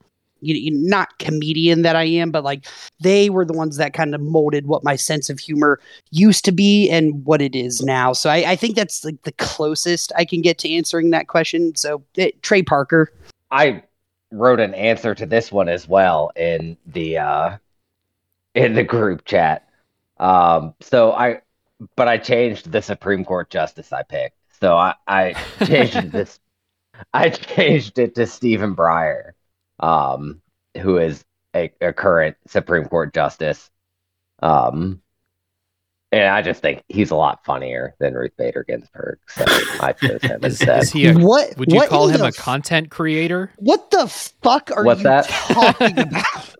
[0.41, 2.65] you, you not comedian that I am, but like
[2.99, 6.51] they were the ones that kind of molded what my sense of humor used to
[6.51, 8.13] be and what it is now.
[8.13, 11.75] So I, I think that's like the closest I can get to answering that question.
[11.75, 13.11] So it, Trey Parker.
[13.51, 13.83] I
[14.31, 17.57] wrote an answer to this one as well in the uh
[18.55, 19.67] in the group chat.
[20.17, 21.41] Um so I
[21.95, 24.37] but I changed the Supreme Court justice I picked.
[24.59, 25.35] So I, I
[25.65, 26.39] changed this
[27.13, 29.31] I changed it to Stephen Breyer
[29.81, 30.41] um,
[30.79, 31.23] who is
[31.55, 33.69] a, a current Supreme Court justice.
[34.41, 35.01] Um,
[36.13, 39.19] and I just think he's a lot funnier than Ruth Bader Ginsburg.
[39.29, 39.45] So
[39.79, 40.83] I chose him Is, instead.
[40.83, 43.51] is he a, what would you what call him the a f- content creator?
[43.57, 45.25] What the fuck are What's you that?
[45.27, 46.55] talking about?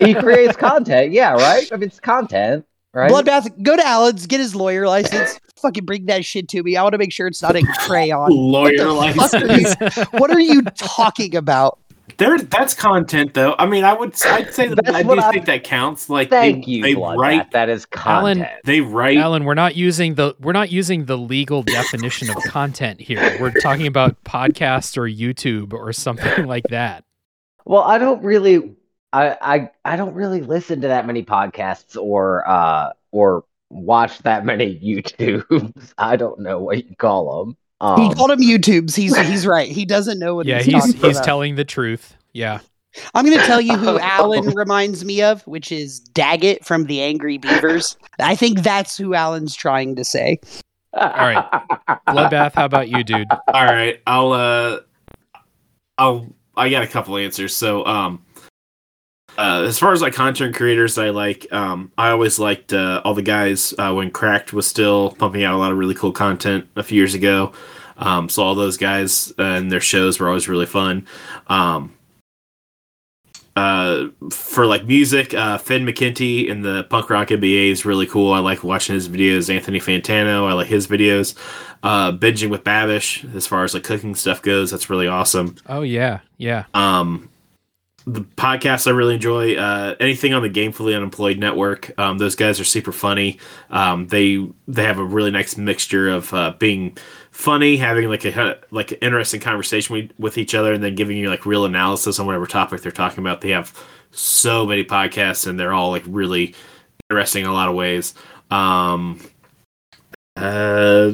[0.00, 1.68] he creates content, yeah, right?
[1.72, 3.10] I mean, it's content, right?
[3.10, 5.38] Bloodbath, go to Alan's, get his lawyer license.
[5.56, 6.76] Fucking bring that shit to me.
[6.76, 8.30] I want to make sure it's not in crayon.
[8.32, 9.96] Lawyer What the fuck are license.
[9.96, 11.78] you- what are you talking about?
[12.18, 13.54] There, that's content though.
[13.58, 16.10] I mean, I would, I'd say that I do I- think that counts.
[16.10, 17.16] Like, Thank they, you, they Bloodbath.
[17.16, 18.60] write, That is Alan- content.
[18.64, 19.16] they write.
[19.18, 23.36] Alan, we're not using the we're not using the legal definition of content here.
[23.40, 27.04] We're talking about podcast or YouTube or something like that.
[27.64, 28.74] Well, I don't really,
[29.12, 34.44] I, I, I don't really listen to that many podcasts or, uh, or watch that
[34.44, 35.92] many YouTubes.
[35.96, 37.56] I don't know what you call them.
[37.82, 38.94] Um, he called him YouTubes.
[38.96, 39.68] He's he's right.
[39.70, 41.24] He doesn't know what Yeah, he's, he's talking he's about.
[41.24, 42.16] telling the truth.
[42.32, 42.60] Yeah.
[43.14, 47.02] I'm going to tell you who Alan reminds me of, which is Daggett from the
[47.02, 47.96] Angry Beavers.
[48.20, 50.38] I think that's who Alan's trying to say.
[50.94, 51.42] All right.
[52.08, 53.26] Bloodbath, how about you, dude?
[53.30, 54.80] All right, I'll, uh,
[55.96, 57.56] I'll, I got a couple answers.
[57.56, 58.22] So, um,
[59.38, 61.50] uh, as far as like content creators, I like.
[61.52, 65.54] Um, I always liked uh, all the guys uh, when Cracked was still pumping out
[65.54, 67.52] a lot of really cool content a few years ago.
[67.96, 71.06] Um, so all those guys uh, and their shows were always really fun.
[71.46, 71.94] Um,
[73.54, 78.32] uh, for like music, uh, Finn McKenty in the punk rock MBA is really cool.
[78.32, 79.54] I like watching his videos.
[79.54, 81.36] Anthony Fantano, I like his videos.
[81.82, 85.56] Uh, binging with Babish, as far as like cooking stuff goes, that's really awesome.
[85.68, 86.64] Oh yeah, yeah.
[86.74, 87.28] Um,
[88.06, 89.54] the podcasts I really enjoy.
[89.54, 91.96] Uh, anything on the Gamefully Unemployed Network.
[91.98, 93.38] Um, those guys are super funny.
[93.70, 96.96] Um, they they have a really nice mixture of uh, being
[97.30, 101.28] funny, having like a like an interesting conversation with, each other, and then giving you
[101.28, 103.40] like real analysis on whatever topic they're talking about.
[103.40, 103.76] They have
[104.10, 106.54] so many podcasts, and they're all like really
[107.08, 108.14] interesting in a lot of ways.
[108.50, 109.20] Um,
[110.36, 111.12] uh,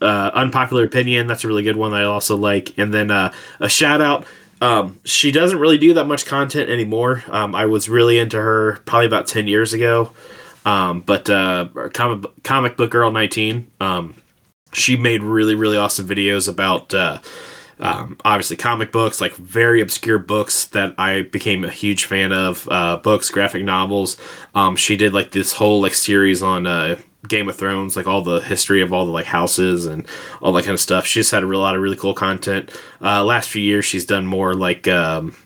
[0.00, 1.26] uh, unpopular opinion.
[1.26, 2.76] That's a really good one that I also like.
[2.78, 4.26] And then uh, a shout out.
[4.60, 7.22] Um, she doesn't really do that much content anymore.
[7.28, 10.12] Um, I was really into her probably about ten years ago.
[10.64, 13.70] Um, but uh, comic comic book girl nineteen.
[13.80, 14.14] Um,
[14.72, 17.20] she made really really awesome videos about uh,
[17.78, 22.66] um, obviously comic books, like very obscure books that I became a huge fan of.
[22.70, 24.16] Uh, books, graphic novels.
[24.54, 26.96] Um, she did like this whole like series on uh,
[27.28, 30.06] Game of Thrones, like all the history of all the like houses and
[30.40, 31.06] all that kind of stuff.
[31.06, 32.70] She's had a real, lot of really cool content.
[33.00, 35.36] Uh, last few years, she's done more like um,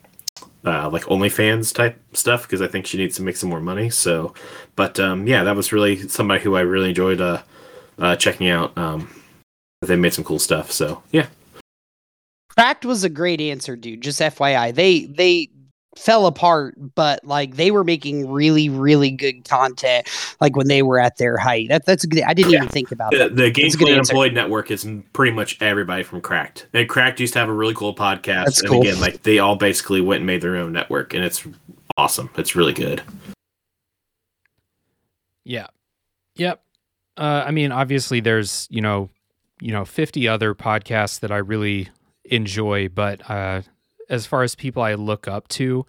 [0.65, 3.91] uh, like OnlyFans type stuff because I think she needs to make some more money.
[3.91, 4.35] So,
[4.77, 7.43] but um, yeah, that was really somebody who I really enjoyed uh,
[7.99, 8.77] uh, checking out.
[8.77, 9.15] Um,
[9.83, 10.71] they made some cool stuff.
[10.71, 11.27] So yeah,
[12.51, 14.03] Cracked was a great answer, dude.
[14.03, 15.49] Just FYI, they they
[16.01, 20.09] fell apart, but like they were making really really good content.
[20.41, 21.69] Like when they were at their height.
[21.69, 22.23] That that's a good.
[22.23, 22.59] I didn't Yeah.
[22.59, 23.37] even think about the, that.
[23.37, 24.13] the That's a good Gamefully answer.
[24.13, 26.67] Unemployed Network is pretty much everybody from Cracked.
[26.73, 28.45] And Cracked used to have a really cool podcast.
[28.47, 28.81] That's and cool.
[28.81, 31.47] again, like they all basically went and made their own network, and it's
[31.97, 32.31] awesome.
[32.37, 33.03] It's really good.
[35.45, 35.67] Yeah.
[36.37, 36.63] Yep.
[37.17, 39.11] Uh, I mean, obviously, there's you know,
[39.61, 41.89] you know, 50 other podcasts that I really
[42.25, 43.63] enjoy, but uh,
[44.11, 45.87] as far as people I look up to,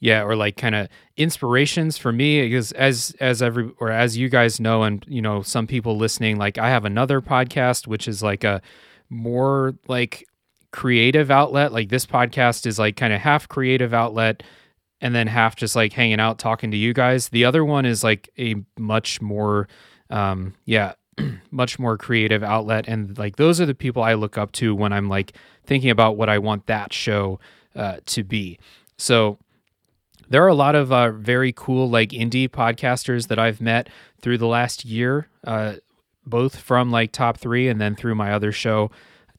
[0.00, 4.28] yeah, or like kind of inspirations for me, because as as every or as you
[4.28, 8.22] guys know, and you know, some people listening, like I have another podcast which is
[8.22, 8.60] like a
[9.10, 10.26] more like
[10.72, 11.72] creative outlet.
[11.72, 14.42] Like this podcast is like kind of half creative outlet
[15.00, 17.28] and then half just like hanging out talking to you guys.
[17.28, 19.68] The other one is like a much more
[20.08, 20.94] um yeah,
[21.50, 24.92] much more creative outlet and like those are the people I look up to when
[24.92, 25.34] I'm like
[25.64, 27.38] thinking about what I want that show
[27.74, 28.58] uh to be.
[28.96, 29.38] So
[30.30, 33.88] there are a lot of uh, very cool like indie podcasters that I've met
[34.22, 35.74] through the last year, uh,
[36.24, 38.90] both from like top three and then through my other show,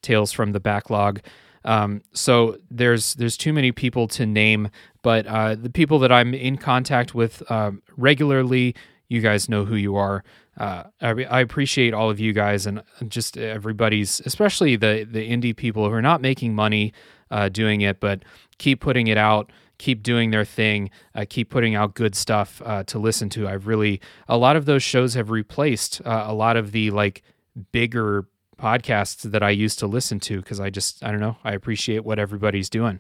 [0.01, 1.21] Tales from the Backlog.
[1.63, 4.69] Um, so there's there's too many people to name,
[5.01, 8.75] but uh, the people that I'm in contact with um, regularly,
[9.07, 10.23] you guys know who you are.
[10.57, 15.55] Uh, I, I, appreciate all of you guys and just everybody's, especially the the indie
[15.55, 16.93] people who are not making money
[17.31, 18.23] uh, doing it, but
[18.57, 22.83] keep putting it out, keep doing their thing, uh, keep putting out good stuff uh,
[22.83, 23.47] to listen to.
[23.47, 27.23] I've really a lot of those shows have replaced uh, a lot of the like
[27.71, 28.27] bigger
[28.59, 32.05] podcasts that I used to listen to because I just I don't know I appreciate
[32.05, 32.99] what everybody's doing.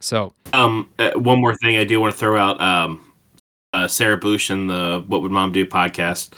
[0.00, 3.12] So um, uh, one more thing I do want to throw out um,
[3.72, 6.32] uh, Sarah Bush and the What Would Mom Do podcast.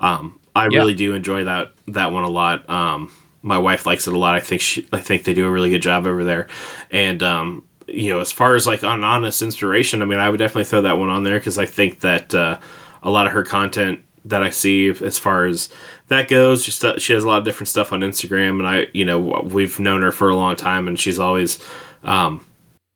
[0.00, 0.78] Um, I yeah.
[0.78, 2.68] really do enjoy that that one a lot.
[2.68, 3.12] Um,
[3.46, 4.34] my wife likes it a lot.
[4.34, 6.48] I think she I think they do a really good job over there.
[6.90, 10.38] And um, you know, as far as like on honest inspiration, I mean, I would
[10.38, 12.58] definitely throw that one on there because I think that uh,
[13.04, 15.68] a lot of her content that I see as far as
[16.08, 16.64] that goes.
[16.64, 19.18] Just uh, she has a lot of different stuff on Instagram, and I, you know,
[19.44, 21.60] we've known her for a long time, and she's always,
[22.02, 22.44] um,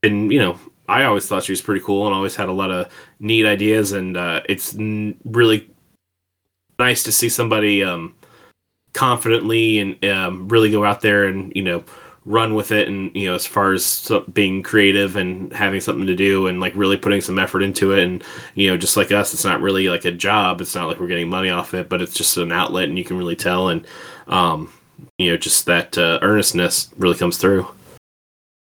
[0.03, 0.59] you know,
[0.89, 3.93] I always thought she was pretty cool and always had a lot of neat ideas,
[3.93, 5.71] and uh, it's n- really
[6.81, 8.17] nice to see somebody um,
[8.93, 11.85] confidently and um, really go out there and you know
[12.27, 16.15] run with it and you know as far as being creative and having something to
[16.15, 18.01] do and like really putting some effort into it.
[18.01, 18.23] And
[18.55, 20.61] you know just like us it's not really like a job.
[20.61, 23.05] It's not like we're getting money off it but it's just an outlet and you
[23.05, 23.69] can really tell.
[23.69, 23.87] And
[24.27, 24.73] um
[25.19, 27.67] you know just that uh, earnestness really comes through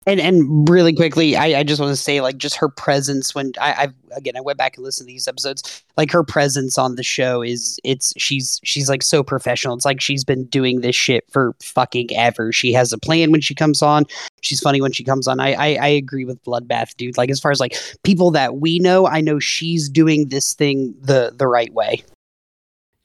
[0.07, 3.51] and and really quickly, I, I just want to say like just her presence when
[3.61, 5.83] I, I've again I went back and listened to these episodes.
[5.95, 9.75] Like her presence on the show is it's she's she's like so professional.
[9.75, 12.51] It's like she's been doing this shit for fucking ever.
[12.51, 14.05] She has a plan when she comes on.
[14.41, 15.39] She's funny when she comes on.
[15.39, 17.17] I I, I agree with Bloodbath, dude.
[17.17, 20.95] Like as far as like people that we know, I know she's doing this thing
[20.99, 22.03] the the right way.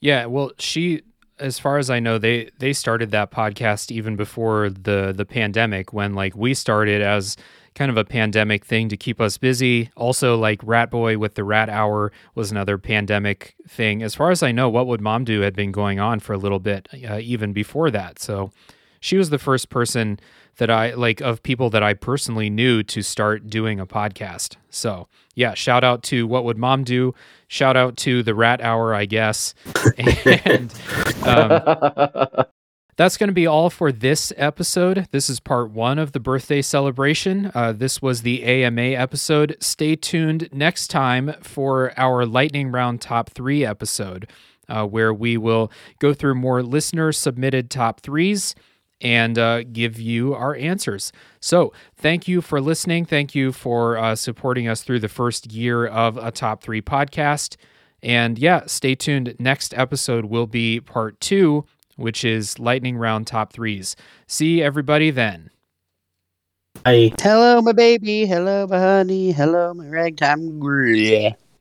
[0.01, 1.03] Yeah, well, she
[1.39, 5.93] as far as I know, they they started that podcast even before the the pandemic
[5.93, 7.37] when like we started as
[7.75, 9.91] kind of a pandemic thing to keep us busy.
[9.97, 14.03] Also, like Rat Boy with the Rat Hour was another pandemic thing.
[14.03, 16.39] As far as I know, What Would Mom Do had been going on for a
[16.39, 18.19] little bit uh, even before that.
[18.19, 18.51] So
[19.01, 20.19] she was the first person
[20.57, 24.57] that I like of people that I personally knew to start doing a podcast.
[24.71, 27.15] So yeah, shout out to What Would Mom Do?
[27.49, 29.55] Shout out to the Rat Hour, I guess.
[30.45, 30.73] and
[31.25, 32.45] um,
[32.97, 35.07] that's going to be all for this episode.
[35.11, 37.53] This is part one of the birthday celebration.
[37.55, 39.57] Uh, this was the AMA episode.
[39.61, 44.29] Stay tuned next time for our lightning round top three episode,
[44.69, 48.55] uh, where we will go through more listener submitted top threes
[49.01, 51.13] and uh, give you our answers.
[51.41, 53.05] So, thank you for listening.
[53.05, 57.57] Thank you for uh, supporting us through the first year of a top three podcast.
[58.03, 59.35] And yeah, stay tuned.
[59.39, 61.65] Next episode will be part two,
[61.97, 63.97] which is lightning round top threes.
[64.27, 65.51] See everybody then.
[66.85, 67.13] Bye.
[67.21, 68.27] Hello, my baby.
[68.27, 69.33] Hello, my honey.
[69.33, 70.61] Hello, my ragtime.